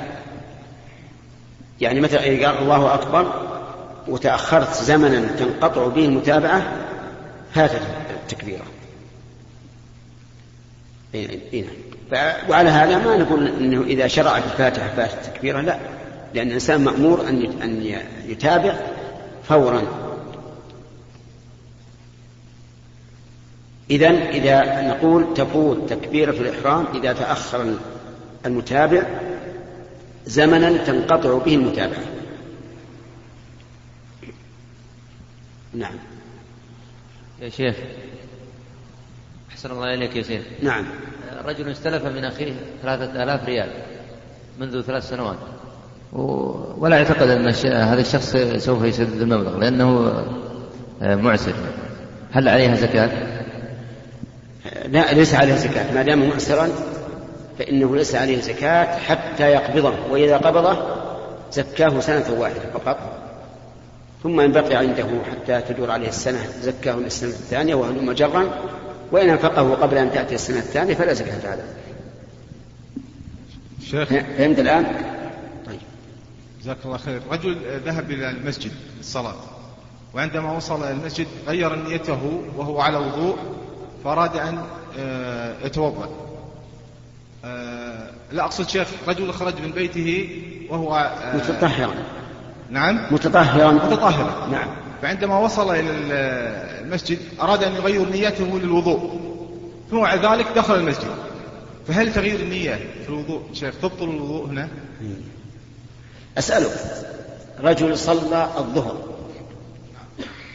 يعني 1.81 2.01
مثلا 2.01 2.23
إذا 2.25 2.47
قال 2.47 2.57
الله 2.57 2.93
أكبر 2.93 3.53
وتأخرت 4.07 4.73
زمنا 4.73 5.27
تنقطع 5.27 5.87
به 5.87 6.05
المتابعة 6.05 6.63
فاتت 7.53 7.81
التكبيرة. 8.23 8.63
إيه 11.15 11.65
وعلى 12.49 12.69
هذا 12.69 12.97
ما 12.97 13.17
نقول 13.17 13.47
إنه 13.47 13.81
إذا 13.81 14.07
شرع 14.07 14.39
في 14.39 14.45
الفاتحة 14.45 14.87
فاتت 14.95 15.27
التكبيرة 15.27 15.61
لا. 15.61 15.79
لأن 16.33 16.47
الإنسان 16.47 16.83
مأمور 16.83 17.29
أن 17.29 17.61
أن 17.61 17.99
يتابع 18.27 18.75
فورا. 19.43 19.83
اذا 23.91 24.09
إذا 24.09 24.81
نقول 24.87 25.33
تفوت 25.33 25.89
تكبيرة 25.89 26.31
الإحرام 26.31 26.85
إذا 26.93 27.13
تأخر 27.13 27.75
المتابع 28.45 29.03
زمنا 30.25 30.77
تنقطع 30.77 31.37
به 31.37 31.55
المتابعة. 31.55 32.03
نعم. 35.73 35.95
يا 37.41 37.49
شيخ 37.49 37.75
أحسن 39.51 39.71
الله 39.71 39.93
إليك 39.93 40.15
يا 40.15 40.23
شيخ. 40.23 40.41
نعم. 40.61 40.85
رجل 41.45 41.69
استلف 41.69 42.05
من 42.05 42.25
أخيه 42.25 42.53
ثلاثة 42.81 43.23
آلاف 43.23 43.45
ريال 43.45 43.69
منذ 44.59 44.81
ثلاث 44.81 45.09
سنوات. 45.09 45.37
ولا 46.77 46.97
يعتقد 46.97 47.29
أن 47.29 47.47
هذا 47.65 48.01
الشخص 48.01 48.37
سوف 48.57 48.83
يسدد 48.83 49.21
المبلغ 49.21 49.57
لأنه 49.57 50.13
آه، 51.01 51.15
معسر. 51.15 51.53
هل 52.31 52.49
عليها 52.49 52.75
زكاة؟ 52.75 53.09
لا 54.87 55.13
ليس 55.13 55.35
عليها 55.35 55.55
زكاة. 55.55 55.93
ما 55.93 56.01
دام 56.01 56.29
معسرا 56.29 56.69
فإنه 57.59 57.95
ليس 57.95 58.15
عليه 58.15 58.41
زكاة 58.41 58.97
حتى 58.97 59.43
يقبضه. 59.43 59.93
وإذا 60.11 60.37
قبضه 60.37 60.77
زكاه 61.51 61.99
سنة 61.99 62.39
واحدة 62.39 62.69
فقط. 62.73 63.22
ثم 64.23 64.39
إن 64.39 64.51
بقي 64.51 64.75
عنده 64.75 65.07
حتى 65.31 65.61
تدور 65.61 65.91
عليه 65.91 66.07
السنة 66.07 66.45
زكاه 66.61 66.95
للسنة 66.95 67.29
الثانية 67.29 67.75
وهلم 67.75 68.11
جرا 68.11 68.49
وإن 69.11 69.29
أنفقه 69.29 69.73
قبل 69.75 69.97
أن 69.97 70.11
تأتي 70.11 70.35
السنة 70.35 70.59
الثانية 70.59 70.93
فلا 70.93 71.13
زكاة 71.13 71.51
عليه. 71.51 71.73
شيخ. 73.85 74.09
فهمت 74.09 74.59
الآن؟ 74.59 74.85
طيب. 75.65 75.79
جزاك 76.61 76.77
الله 76.85 76.97
خير. 76.97 77.21
رجل 77.31 77.57
ذهب 77.85 78.11
إلى 78.11 78.29
المسجد 78.29 78.71
للصلاة 78.97 79.35
وعندما 80.13 80.57
وصل 80.57 80.83
إلى 80.83 80.91
المسجد 80.91 81.27
غير 81.47 81.75
نيته 81.75 82.41
وهو 82.57 82.81
على 82.81 82.97
وضوء 82.97 83.37
فأراد 84.03 84.37
أن 84.37 84.63
آه، 84.99 85.65
يتوضأ. 85.65 86.09
آه، 87.45 88.09
لا 88.31 88.43
أقصد 88.43 88.69
شيخ 88.69 88.87
رجل 89.07 89.33
خرج 89.33 89.61
من 89.61 89.71
بيته 89.71 90.41
وهو 90.69 90.95
آه، 90.95 91.35
متطهرا. 91.35 92.22
نعم؟ 92.73 93.07
متطهرا. 93.11 93.71
متطهرا. 93.71 94.47
نعم. 94.51 94.67
فعندما 95.01 95.39
وصل 95.39 95.75
إلى 95.75 95.89
المسجد 96.81 97.19
أراد 97.41 97.63
أن 97.63 97.73
يغير 97.73 98.09
نيته 98.09 98.59
للوضوء. 98.59 99.19
ثم 99.91 100.01
بعد 100.01 100.25
ذلك 100.25 100.47
دخل 100.55 100.75
المسجد. 100.75 101.15
فهل 101.87 102.13
تغيير 102.13 102.39
النية 102.39 102.75
في 103.03 103.09
الوضوء 103.09 103.41
شيخ؟ 103.53 103.75
تبطل 103.81 104.09
الوضوء 104.09 104.45
هنا؟ 104.45 104.67
أسألك. 106.37 106.71
رجل 107.63 107.97
صلى 107.97 108.49
الظهر. 108.57 108.97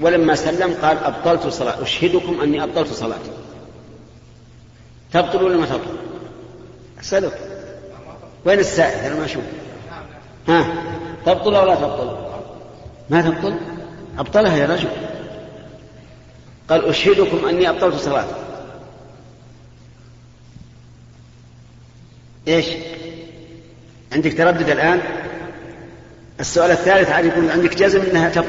ولما 0.00 0.34
سلم 0.34 0.74
قال 0.82 0.98
أبطلت 0.98 1.46
صلاة. 1.46 1.82
أشهدكم 1.82 2.40
أني 2.40 2.64
أبطلت 2.64 2.92
صلاتي 2.92 3.30
تبطل 5.12 5.42
ولا 5.42 5.56
ما 5.56 5.66
تبطل؟ 5.66 5.96
أسألك. 7.00 7.38
وين 8.44 8.58
السائل؟ 8.58 9.06
أنا 9.06 9.18
ما 9.18 9.24
أشوف. 9.24 9.44
ها؟ 10.48 10.82
تبطل 11.26 11.54
أو 11.54 11.66
لا 11.66 11.74
تبطل؟ 11.74 12.16
ما 13.10 13.22
تبطل؟ 13.22 13.54
أبطلها 14.18 14.56
يا 14.56 14.66
رجل. 14.66 14.88
قال 16.70 16.84
أشهدكم 16.84 17.48
أني 17.48 17.68
أبطلت 17.68 17.94
صلاتي 17.94 18.34
إيش؟ 22.48 22.66
عندك 24.12 24.38
تردد 24.38 24.68
الآن؟ 24.68 25.00
السؤال 26.40 26.70
الثالث 26.70 27.10
عاد 27.10 27.24
يقول 27.24 27.50
عندك 27.50 27.76
جزم 27.76 28.00
أنها 28.00 28.28
تبطل. 28.28 28.48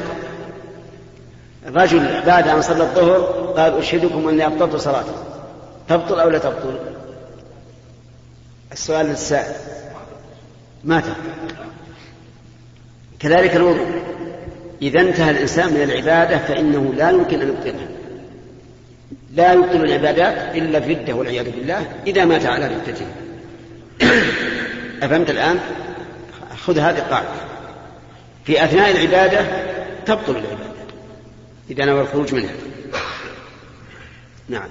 رجل 1.66 2.22
بعد 2.26 2.48
أن 2.48 2.62
صلى 2.62 2.82
الظهر 2.82 3.20
قال 3.56 3.78
أشهدكم 3.78 4.28
أني 4.28 4.46
أبطلت 4.46 4.76
صلاتي 4.76 5.12
تبطل 5.88 6.20
أو 6.20 6.28
لا 6.28 6.38
تبطل؟ 6.38 6.78
السؤال 8.72 9.10
السائل 9.10 9.54
ما 10.84 11.00
تبطل. 11.00 11.60
كذلك 13.20 13.56
الوضوء. 13.56 13.86
إذا 14.82 15.00
انتهى 15.00 15.30
الإنسان 15.30 15.74
من 15.74 15.82
العبادة 15.82 16.38
فإنه 16.38 16.94
لا 16.96 17.10
يمكن 17.10 17.40
أن 17.40 17.48
يبطلها. 17.48 17.88
لا 19.34 19.52
يبطل 19.52 19.84
العبادات 19.84 20.56
إلا 20.56 20.78
الردة 20.78 21.12
والعياذ 21.12 21.50
بالله 21.50 21.86
إذا 22.06 22.24
مات 22.24 22.46
على 22.46 22.66
ردته 22.66 23.06
أفهمت 25.02 25.30
الآن؟ 25.30 25.58
خذ 26.64 26.78
هذه 26.78 26.98
القاعدة. 26.98 27.28
في 28.44 28.64
أثناء 28.64 28.90
العبادة 28.90 29.40
تبطل 30.06 30.32
العبادة. 30.32 30.70
إذا 31.70 31.84
نوى 31.84 32.00
الخروج 32.00 32.34
منها. 32.34 32.52
نعم. 34.48 34.68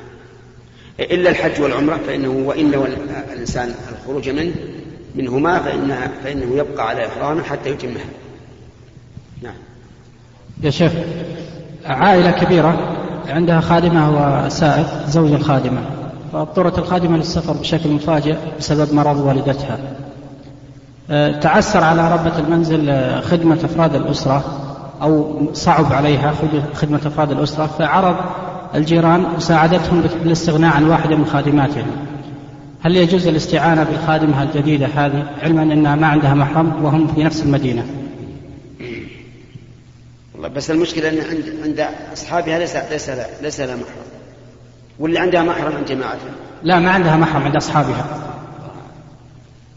إلا 0.99 1.29
الحج 1.29 1.61
والعمرة 1.61 1.99
فإنه 2.07 2.29
وإن 2.29 2.71
نوى 2.71 2.87
الإنسان 3.33 3.75
الخروج 3.91 4.29
منه 4.29 4.53
منهما 5.15 5.59
فإنها 5.59 6.11
فإنه 6.23 6.57
يبقى 6.57 6.89
على 6.89 7.07
إحرامه 7.07 7.43
حتى 7.43 7.69
يتمها. 7.69 8.05
نعم. 9.43 9.53
يا 10.63 10.69
شيخ 10.69 10.91
عائلة 11.85 12.31
كبيرة 12.31 12.97
عندها 13.29 13.59
خادمة 13.59 14.09
وسائق 14.45 15.07
زوج 15.07 15.31
الخادمة 15.31 15.81
فاضطرت 16.33 16.79
الخادمة 16.79 17.17
للسفر 17.17 17.53
بشكل 17.53 17.89
مفاجئ 17.89 18.35
بسبب 18.59 18.93
مرض 18.93 19.17
والدتها. 19.17 19.77
أه، 21.11 21.39
تعسر 21.39 21.83
على 21.83 22.13
ربة 22.13 22.39
المنزل 22.39 22.89
أه، 22.89 23.21
خدمة 23.21 23.57
أفراد 23.63 23.95
الأسرة 23.95 24.43
أو 25.01 25.41
صعب 25.53 25.93
عليها 25.93 26.33
خدمة 26.73 26.99
أفراد 27.05 27.31
الأسرة 27.31 27.65
فعرض 27.65 28.15
الجيران 28.75 29.25
مساعدتهم 29.37 30.03
بالاستغناء 30.23 30.75
عن 30.75 30.83
واحدة 30.83 31.15
من 31.15 31.25
خادماتهم. 31.25 31.87
هل 32.81 32.95
يجوز 32.95 33.27
الاستعانة 33.27 33.83
بالخادمة 33.83 34.43
الجديدة 34.43 34.87
هذه؟ 34.95 35.23
علما 35.43 35.63
أنها 35.63 35.95
ما 35.95 36.07
عندها 36.07 36.33
محرم 36.33 36.85
وهم 36.85 37.07
في 37.07 37.23
نفس 37.23 37.43
المدينة. 37.43 37.85
بس 40.47 40.71
المشكلة 40.71 41.09
أن 41.09 41.19
عند 41.19 41.53
عند 41.63 41.87
أصحابها 42.13 42.59
ليس 42.59 42.75
ليس 42.75 43.09
ليس 43.41 43.59
لها 43.59 43.75
محرم. 43.75 44.09
واللي 44.99 45.19
عندها 45.19 45.43
محرم 45.43 45.75
عند 45.75 45.85
جماعتها. 45.85 46.31
لا 46.63 46.79
ما 46.79 46.91
عندها 46.91 47.15
محرم 47.17 47.43
عند 47.43 47.55
أصحابها. 47.55 48.05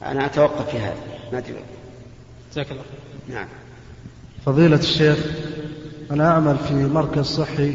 أنا 0.03 0.27
أتوقف 0.27 0.71
في 0.71 0.79
هذا. 0.79 0.97
ما 1.33 1.39
أدري. 1.39 1.55
جزاك 2.53 2.71
الله 2.71 2.83
نعم. 3.29 3.49
فضيلة 4.47 4.77
الشيخ 4.77 5.19
أنا 6.11 6.31
أعمل 6.31 6.57
في 6.69 6.75
مركز 6.75 7.25
صحي 7.25 7.75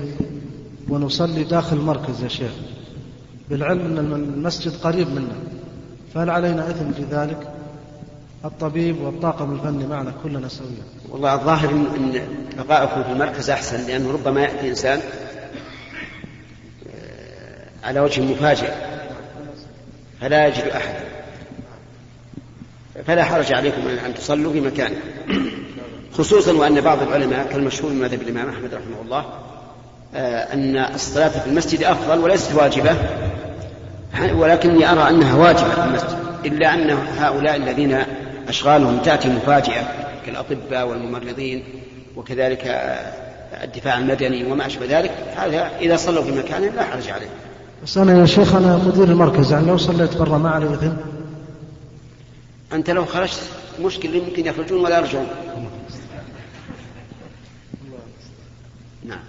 ونصلي 0.89 1.43
داخل 1.43 1.78
المركز 1.78 2.23
يا 2.23 2.28
شيخ 2.28 2.52
بالعلم 3.50 3.97
أن 3.97 4.13
المسجد 4.13 4.71
قريب 4.84 5.10
منا 5.10 5.36
فهل 6.13 6.30
علينا 6.30 6.69
إثم 6.69 6.91
في 6.91 7.04
ذلك؟ 7.12 7.57
الطبيب 8.45 9.02
والطاقم 9.02 9.54
الفني 9.54 9.88
معنا 9.88 10.13
كلنا 10.23 10.47
سويا. 10.47 10.84
والله 11.10 11.34
الظاهر 11.34 11.69
أن 11.69 12.21
بقاؤكم 12.58 13.04
في 13.04 13.12
المركز 13.12 13.50
أحسن 13.50 13.88
لأنه 13.88 14.12
ربما 14.12 14.41
يأتي 14.41 14.69
إنسان 14.69 15.00
آه، 16.88 17.88
على 17.88 18.00
وجه 18.00 18.21
مفاجئ. 18.21 18.71
فلا 20.21 20.47
يجد 20.47 20.63
أحدا 20.63 21.04
فلا 23.08 23.23
حرج 23.23 23.54
عليكم 23.54 23.82
أن 24.06 24.13
تصلوا 24.13 24.54
في 24.54 24.62
مكانه. 24.62 24.97
خصوصا 26.17 26.54
وأن 26.54 26.82
بعض 26.82 27.02
العلماء 27.02 27.47
كالمشهور 27.47 27.91
من 27.91 28.00
مذهب 28.02 28.21
الإمام 28.21 28.50
أحمد 28.50 28.73
رحمه 28.73 29.02
الله 29.06 29.26
آه، 30.15 30.54
أن 30.54 30.78
الصلاة 30.78 31.30
في 31.30 31.47
المسجد 31.47 31.84
أفضل 31.84 32.19
وليست 32.19 32.56
واجبة. 32.56 32.95
ولكني 34.34 34.91
أرى 34.91 35.10
أنها 35.10 35.36
واجبة 35.36 35.69
في 35.69 35.84
المسجد 35.84 36.17
إلا 36.45 36.73
أن 36.73 36.89
هؤلاء 37.17 37.56
الذين 37.56 38.04
أشغالهم 38.47 38.97
تأتي 38.97 39.29
مفاجئة 39.29 39.83
كالأطباء 40.25 40.88
والممرضين 40.88 41.63
وكذلك 42.15 42.67
آه، 42.67 43.63
الدفاع 43.63 43.97
المدني 43.97 44.51
وما 44.51 44.65
أشبه 44.65 44.99
ذلك. 44.99 45.12
هذا 45.36 45.71
إذا 45.81 45.95
صلوا 45.95 46.23
في 46.23 46.31
مكان 46.31 46.75
لا 46.75 46.83
حرج 46.83 47.10
عليه. 47.10 47.27
بس 47.83 47.97
أنا 47.97 48.19
يا 48.19 48.25
شيخ 48.25 48.55
أنا 48.55 48.77
مدير 48.77 49.03
المركز 49.03 49.51
يعني 49.51 49.67
لو 49.67 49.77
صليت 49.77 50.17
برا 50.17 50.38
ما 50.38 50.49
علي 50.49 50.73
إثم 50.73 50.91
أنت 52.73 52.89
لو 52.89 53.05
خرجت 53.05 53.39
مشكل 53.81 54.15
يمكن 54.15 54.45
يخرجون 54.45 54.86
ولا 54.86 54.99
يرجعون. 54.99 55.27
نعم. 59.05 59.19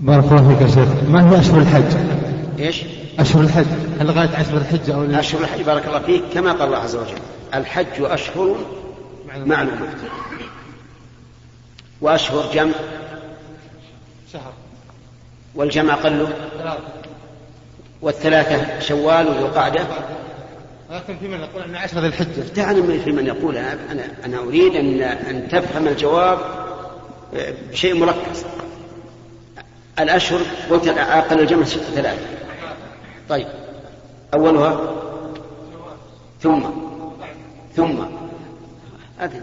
بارك 0.00 0.24
الله 0.24 0.48
فيك 0.48 0.60
يا 0.62 0.74
شيخ. 0.74 0.88
ما 1.08 1.30
هو 1.30 1.36
أشهر 1.36 1.60
الحج؟ 1.60 1.96
إيش؟ 2.58 2.82
أشهر 3.18 3.42
الحج. 3.42 3.64
هل 4.00 4.06
لغاية 4.06 4.36
عشر 4.36 4.56
الحج 4.56 4.90
أو 4.90 5.04
لا؟ 5.04 5.20
أشهر 5.20 5.40
الحج 5.40 5.62
بارك 5.62 5.86
الله 5.86 5.98
فيك 5.98 6.22
كما 6.34 6.52
قال 6.52 6.62
الله 6.62 6.78
عز 6.78 6.96
وجل 6.96 7.18
الحج 7.54 8.00
أشهر 8.00 8.56
معلومات 9.46 9.96
وأشهر 12.00 12.52
جمع. 12.54 12.72
شهر. 14.32 14.52
والجمع 15.54 15.94
أقل. 15.94 16.28
والثلاثة 18.02 18.80
شوال 18.80 19.28
وذو 19.28 19.46
قعدة. 19.46 19.86
لكن 20.90 21.16
في 21.20 21.28
من 21.28 21.40
يقول 21.40 21.62
أن 21.62 21.76
عشر 21.76 22.00
ذي 22.00 22.06
الحجة. 22.06 22.40
دعني 22.56 23.00
في 23.00 23.12
من 23.12 23.26
يقول 23.26 23.56
أنا 23.56 23.78
أنا, 23.90 24.02
أنا 24.24 24.38
أريد 24.38 24.76
أن 24.76 25.02
أن 25.02 25.48
تفهم 25.48 25.88
الجواب 25.88 26.38
بشيء 27.70 27.94
مركز. 27.94 28.44
الأشهر 30.00 30.40
قلت 30.70 30.88
أقل 30.88 31.40
الجمع 31.40 31.64
ثلاثة 31.64 32.43
طيب. 33.28 33.46
أولها 34.34 34.80
ثم. 36.40 36.62
ثم. 37.76 38.04
أدري 39.20 39.42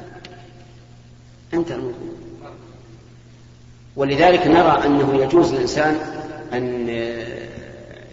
أنت 1.54 1.72
الموضوع 1.72 1.96
ولذلك 3.96 4.48
نرى 4.48 4.86
أنه 4.86 5.15
يجوز 5.15 5.54
للإنسان 5.54 5.96
أن 6.54 6.89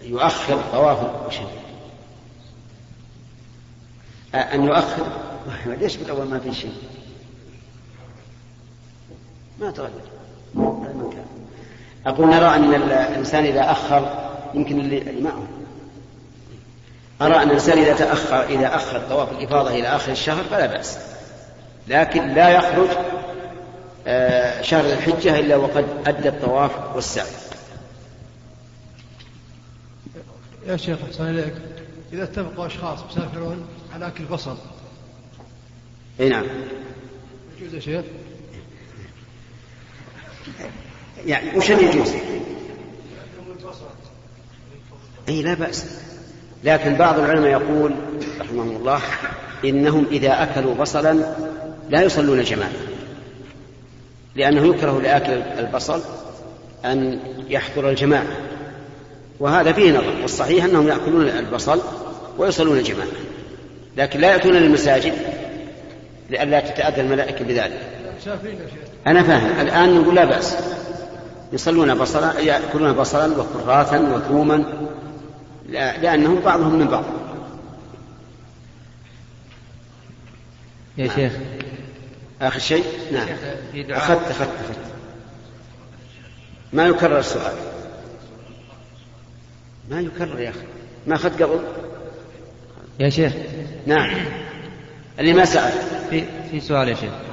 يؤخر 0.03 0.61
طواف 0.71 1.27
وشيء 1.27 1.47
أن 4.35 4.63
يؤخر. 4.63 5.05
ليش 5.65 5.95
بالأول 5.95 6.27
ما 6.27 6.39
في 6.39 6.53
شيء؟ 6.53 6.73
ما 9.59 9.71
تغير. 9.71 9.89
أقول 12.05 12.27
نرى 12.29 12.55
أن 12.55 12.73
الإنسان 12.73 13.45
إذا 13.45 13.71
أخر 13.71 14.28
يمكن 14.53 14.79
اللي 14.79 15.21
معه. 15.21 15.47
أرى 17.21 17.35
أن 17.35 17.47
الإنسان 17.47 17.77
إذا 17.77 17.93
تأخر 17.93 18.43
إذا 18.43 18.75
أخر 18.75 18.99
طواف 19.09 19.31
الإفاضة 19.31 19.69
إلى 19.69 19.87
آخر 19.87 20.11
الشهر 20.11 20.43
فلا 20.43 20.65
بأس. 20.65 20.97
لكن 21.87 22.27
لا 22.27 22.49
يخرج 22.49 22.89
آه، 24.07 24.61
شهر 24.61 24.85
الحجة 24.85 25.39
إلا 25.39 25.55
وقد 25.55 25.85
أدى 26.07 26.29
الطواف 26.29 26.95
والسعي. 26.95 27.31
يا 30.67 30.77
شيخ 30.77 30.97
أحسن 31.09 31.29
إليك. 31.29 31.53
إذا 32.13 32.23
اتفقوا 32.23 32.65
أشخاص 32.65 32.99
مسافرون 33.11 33.67
على 33.93 34.07
أكل 34.07 34.25
بصل. 34.25 34.57
إي 36.19 36.29
نعم. 36.29 36.45
يجوز 37.57 37.73
يا 37.73 37.79
شيخ؟ 37.79 38.05
يعني 41.25 41.57
وش 41.57 41.71
اللي 41.71 41.85
يجوز؟ 41.85 42.13
أي 45.29 45.41
لا 45.41 45.53
بأس. 45.53 45.85
لكن 46.63 46.95
بعض 46.95 47.19
العلماء 47.19 47.51
يقول 47.51 47.95
رحمهم 48.39 48.75
الله 48.75 49.01
إنهم 49.65 50.05
إذا 50.11 50.43
أكلوا 50.43 50.75
بصلا 50.75 51.35
لا 51.89 52.01
يصلون 52.01 52.43
جماعة. 52.43 52.71
لأنه 54.35 54.67
يكره 54.67 55.01
لأكل 55.01 55.31
البصل 55.59 56.01
أن 56.85 57.19
يحضر 57.49 57.89
الجماعة. 57.89 58.27
وهذا 59.39 59.73
فيه 59.73 59.91
نظر 59.91 60.21
والصحيح 60.21 60.65
أنهم 60.65 60.87
يأكلون 60.87 61.29
البصل 61.29 61.81
ويصلون 62.37 62.83
جماعة. 62.83 63.07
لكن 63.97 64.19
لا 64.19 64.31
يأتون 64.31 64.53
للمساجد 64.53 65.13
لئلا 66.29 66.59
تتأذى 66.59 67.01
الملائكة 67.01 67.45
بذلك. 67.45 67.79
أنا 69.07 69.23
فاهم. 69.23 69.59
الآن 69.61 70.01
نقول 70.01 70.15
لا 70.15 70.25
بأس. 70.25 70.55
يصلون 71.53 71.95
بصلا 71.95 72.39
يأكلون 72.39 72.93
بصلا 72.93 73.41
وكراثا 73.41 73.99
وثوما 73.99 74.63
لأنهم 75.69 76.39
بعضهم 76.39 76.75
من 76.75 76.87
بعض. 76.87 77.03
يا 80.97 81.07
شيخ. 81.07 81.33
آخر 82.41 82.59
شيء؟ 82.59 82.83
نعم. 83.11 83.27
اخذت 83.89 84.31
اخذت 84.31 84.49
أخذت. 84.59 84.77
ما 86.73 86.85
يكرر 86.85 87.19
السؤال؟ 87.19 87.53
ما 89.89 89.99
يكرر 89.99 90.39
يا 90.39 90.49
أخي. 90.49 90.59
ما 91.07 91.15
أخذت 91.15 91.41
قبل؟ 91.41 91.59
يا 92.99 93.09
شيخ. 93.09 93.33
نعم. 93.87 94.11
اللي 95.19 95.33
ما 95.33 95.45
سأل. 95.45 95.71
في 96.09 96.25
في 96.51 96.59
سؤال 96.59 96.89
يا 96.89 96.95
شيخ. 96.95 97.28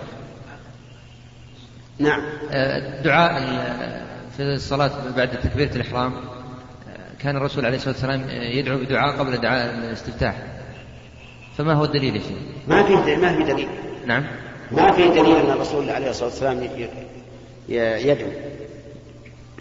نعم. 1.98 2.22
الدعاء 2.52 3.42
في 4.36 4.42
الصلاة 4.42 4.90
بعد 5.16 5.30
تكبيرة 5.40 5.74
الإحرام 5.76 6.12
كان 7.18 7.36
الرسول 7.36 7.66
عليه 7.66 7.76
الصلاة 7.76 7.92
والسلام 7.92 8.24
يدعو 8.30 8.78
بدعاء 8.78 9.18
قبل 9.18 9.36
دعاء 9.36 9.74
الاستفتاح. 9.74 10.42
فما 11.58 11.72
هو 11.72 11.84
الدليل 11.84 12.16
يا 12.16 12.20
شيخ؟ 12.20 12.38
ما 12.68 12.82
في 12.82 13.16
ما 13.16 13.36
في 13.36 13.52
دليل. 13.52 13.68
نعم. 14.06 14.26
ما 14.72 14.92
في 14.92 15.08
دليل 15.08 15.36
أن 15.36 15.50
الرسول 15.50 15.90
عليه 15.90 16.10
الصلاة 16.10 16.28
والسلام 16.28 16.68
يدعو. 17.68 18.30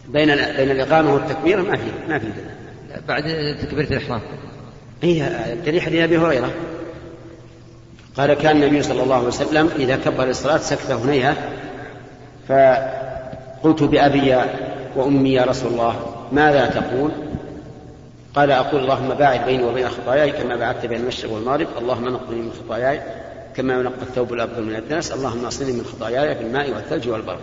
بين 0.08 0.28
بين 0.36 0.72
الإقامة 0.72 1.14
والتكبير 1.14 1.62
ما 1.62 1.78
في 1.78 1.92
ما 2.08 2.20
في 2.20 2.26
دليل. 2.26 3.02
بعد 3.08 3.24
تكبيرة 3.62 3.88
الإحرام. 3.88 4.22
هي 5.04 5.28
الدليل 5.54 5.82
حديث 5.82 6.02
أبي 6.02 6.18
هريرة. 6.18 6.52
قال 8.18 8.34
كان 8.34 8.64
النبي 8.64 8.84
صلى 8.84 9.04
الله 9.04 9.16
عليه 9.16 9.28
وسلم 9.28 9.70
إذا 9.76 9.96
كبر 9.96 10.30
الصلاة 10.30 10.58
سكت 10.58 10.92
هنيهة 10.92 11.38
فقلت 12.48 13.84
بأبي 13.84 14.38
وأمي 14.96 15.34
يا 15.34 15.44
رسول 15.44 15.72
الله 15.72 15.96
ماذا 16.32 16.66
تقول؟ 16.66 17.12
قال 18.36 18.52
أقول 18.52 18.82
اللهم 18.82 19.10
باعد 19.10 19.46
بيني 19.46 19.64
وبين 19.64 19.90
خطاياي 19.90 20.32
كما 20.32 20.56
بعدت 20.56 20.86
بين 20.86 21.02
المشرق 21.02 21.32
والمغرب 21.32 21.68
اللهم 21.78 22.10
نقني 22.10 22.42
من 22.42 22.52
خطاياي 22.52 23.02
كما 23.56 23.74
ينقى 23.74 24.02
الثوب 24.02 24.34
الأبيض 24.34 24.60
من 24.60 24.76
الدنس 24.76 25.12
اللهم 25.12 25.46
اصلني 25.46 25.72
من 25.72 25.84
خطاياي 25.84 26.34
بالماء 26.34 26.70
والثلج 26.70 27.10
والبرد 27.10 27.40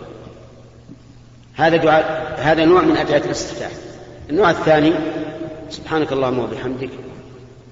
هذا 1.55 1.77
دعاء 1.77 2.35
هذا 2.37 2.65
نوع 2.65 2.81
من 2.81 2.97
أدعية 2.97 3.25
الاستفتاح. 3.25 3.71
النوع 4.29 4.49
الثاني 4.49 4.93
سبحانك 5.69 6.11
اللهم 6.11 6.39
وبحمدك 6.39 6.89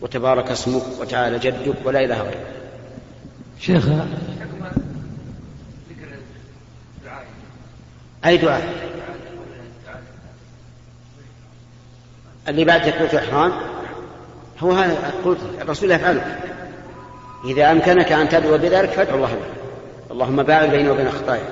وتبارك 0.01 0.51
اسمك 0.51 0.83
وتعالى 0.99 1.39
جدك 1.39 1.75
ولا 1.85 2.03
إله 2.03 2.21
غيرك. 2.21 2.47
شيخ 3.59 3.85
أي 8.25 8.37
دعاء؟ 8.37 8.91
اللي 12.47 12.65
بعد 12.65 12.81
تكبيرة 12.81 13.11
الإحرام 13.11 13.51
هو 14.59 14.71
هذا 14.71 15.13
قلت 15.25 15.39
الرسول 15.61 15.91
يفعله. 15.91 16.39
إذا 17.45 17.71
أمكنك 17.71 18.11
أن 18.11 18.29
تدعو 18.29 18.57
بذلك 18.57 18.89
فادعو 18.89 19.15
الله 19.15 19.27
به 19.27 19.61
اللهم 20.11 20.43
باعد 20.43 20.69
بيني 20.69 20.89
وبين 20.89 21.11
خطايا 21.11 21.43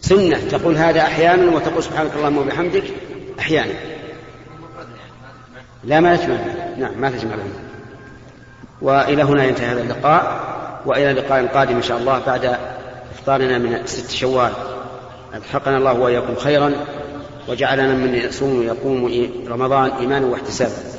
سنة 0.00 0.38
تقول 0.50 0.76
هذا 0.76 1.00
أحيانا 1.00 1.56
وتقول 1.56 1.82
سبحانك 1.82 2.10
اللهم 2.16 2.38
وبحمدك 2.38 2.84
أحيانا. 3.38 3.74
لا 5.84 6.00
ما 6.00 6.16
تجمع 6.16 6.36
نعم 6.78 7.00
ما 7.00 7.10
تجمع 7.10 7.34
بينهم 7.34 7.68
وإلى 8.82 9.22
هنا 9.22 9.44
ينتهي 9.44 9.66
هذا 9.66 9.82
اللقاء. 9.82 10.48
وإلى 10.86 11.12
لقاء 11.12 11.46
قادم 11.46 11.76
إن 11.76 11.82
شاء 11.82 11.98
الله 11.98 12.18
بعد 12.18 12.58
إفطارنا 13.18 13.58
من 13.58 13.86
ست 13.86 14.10
شوال. 14.10 14.52
ألحقنا 15.34 15.78
الله 15.78 15.92
وإياكم 15.92 16.34
خيرا 16.36 16.72
وجعلنا 17.48 17.94
من 17.94 18.14
يصوم 18.14 18.58
ويقوم 18.58 19.28
رمضان 19.48 19.90
إيمانا 19.90 20.26
واحتسابا. 20.26 20.97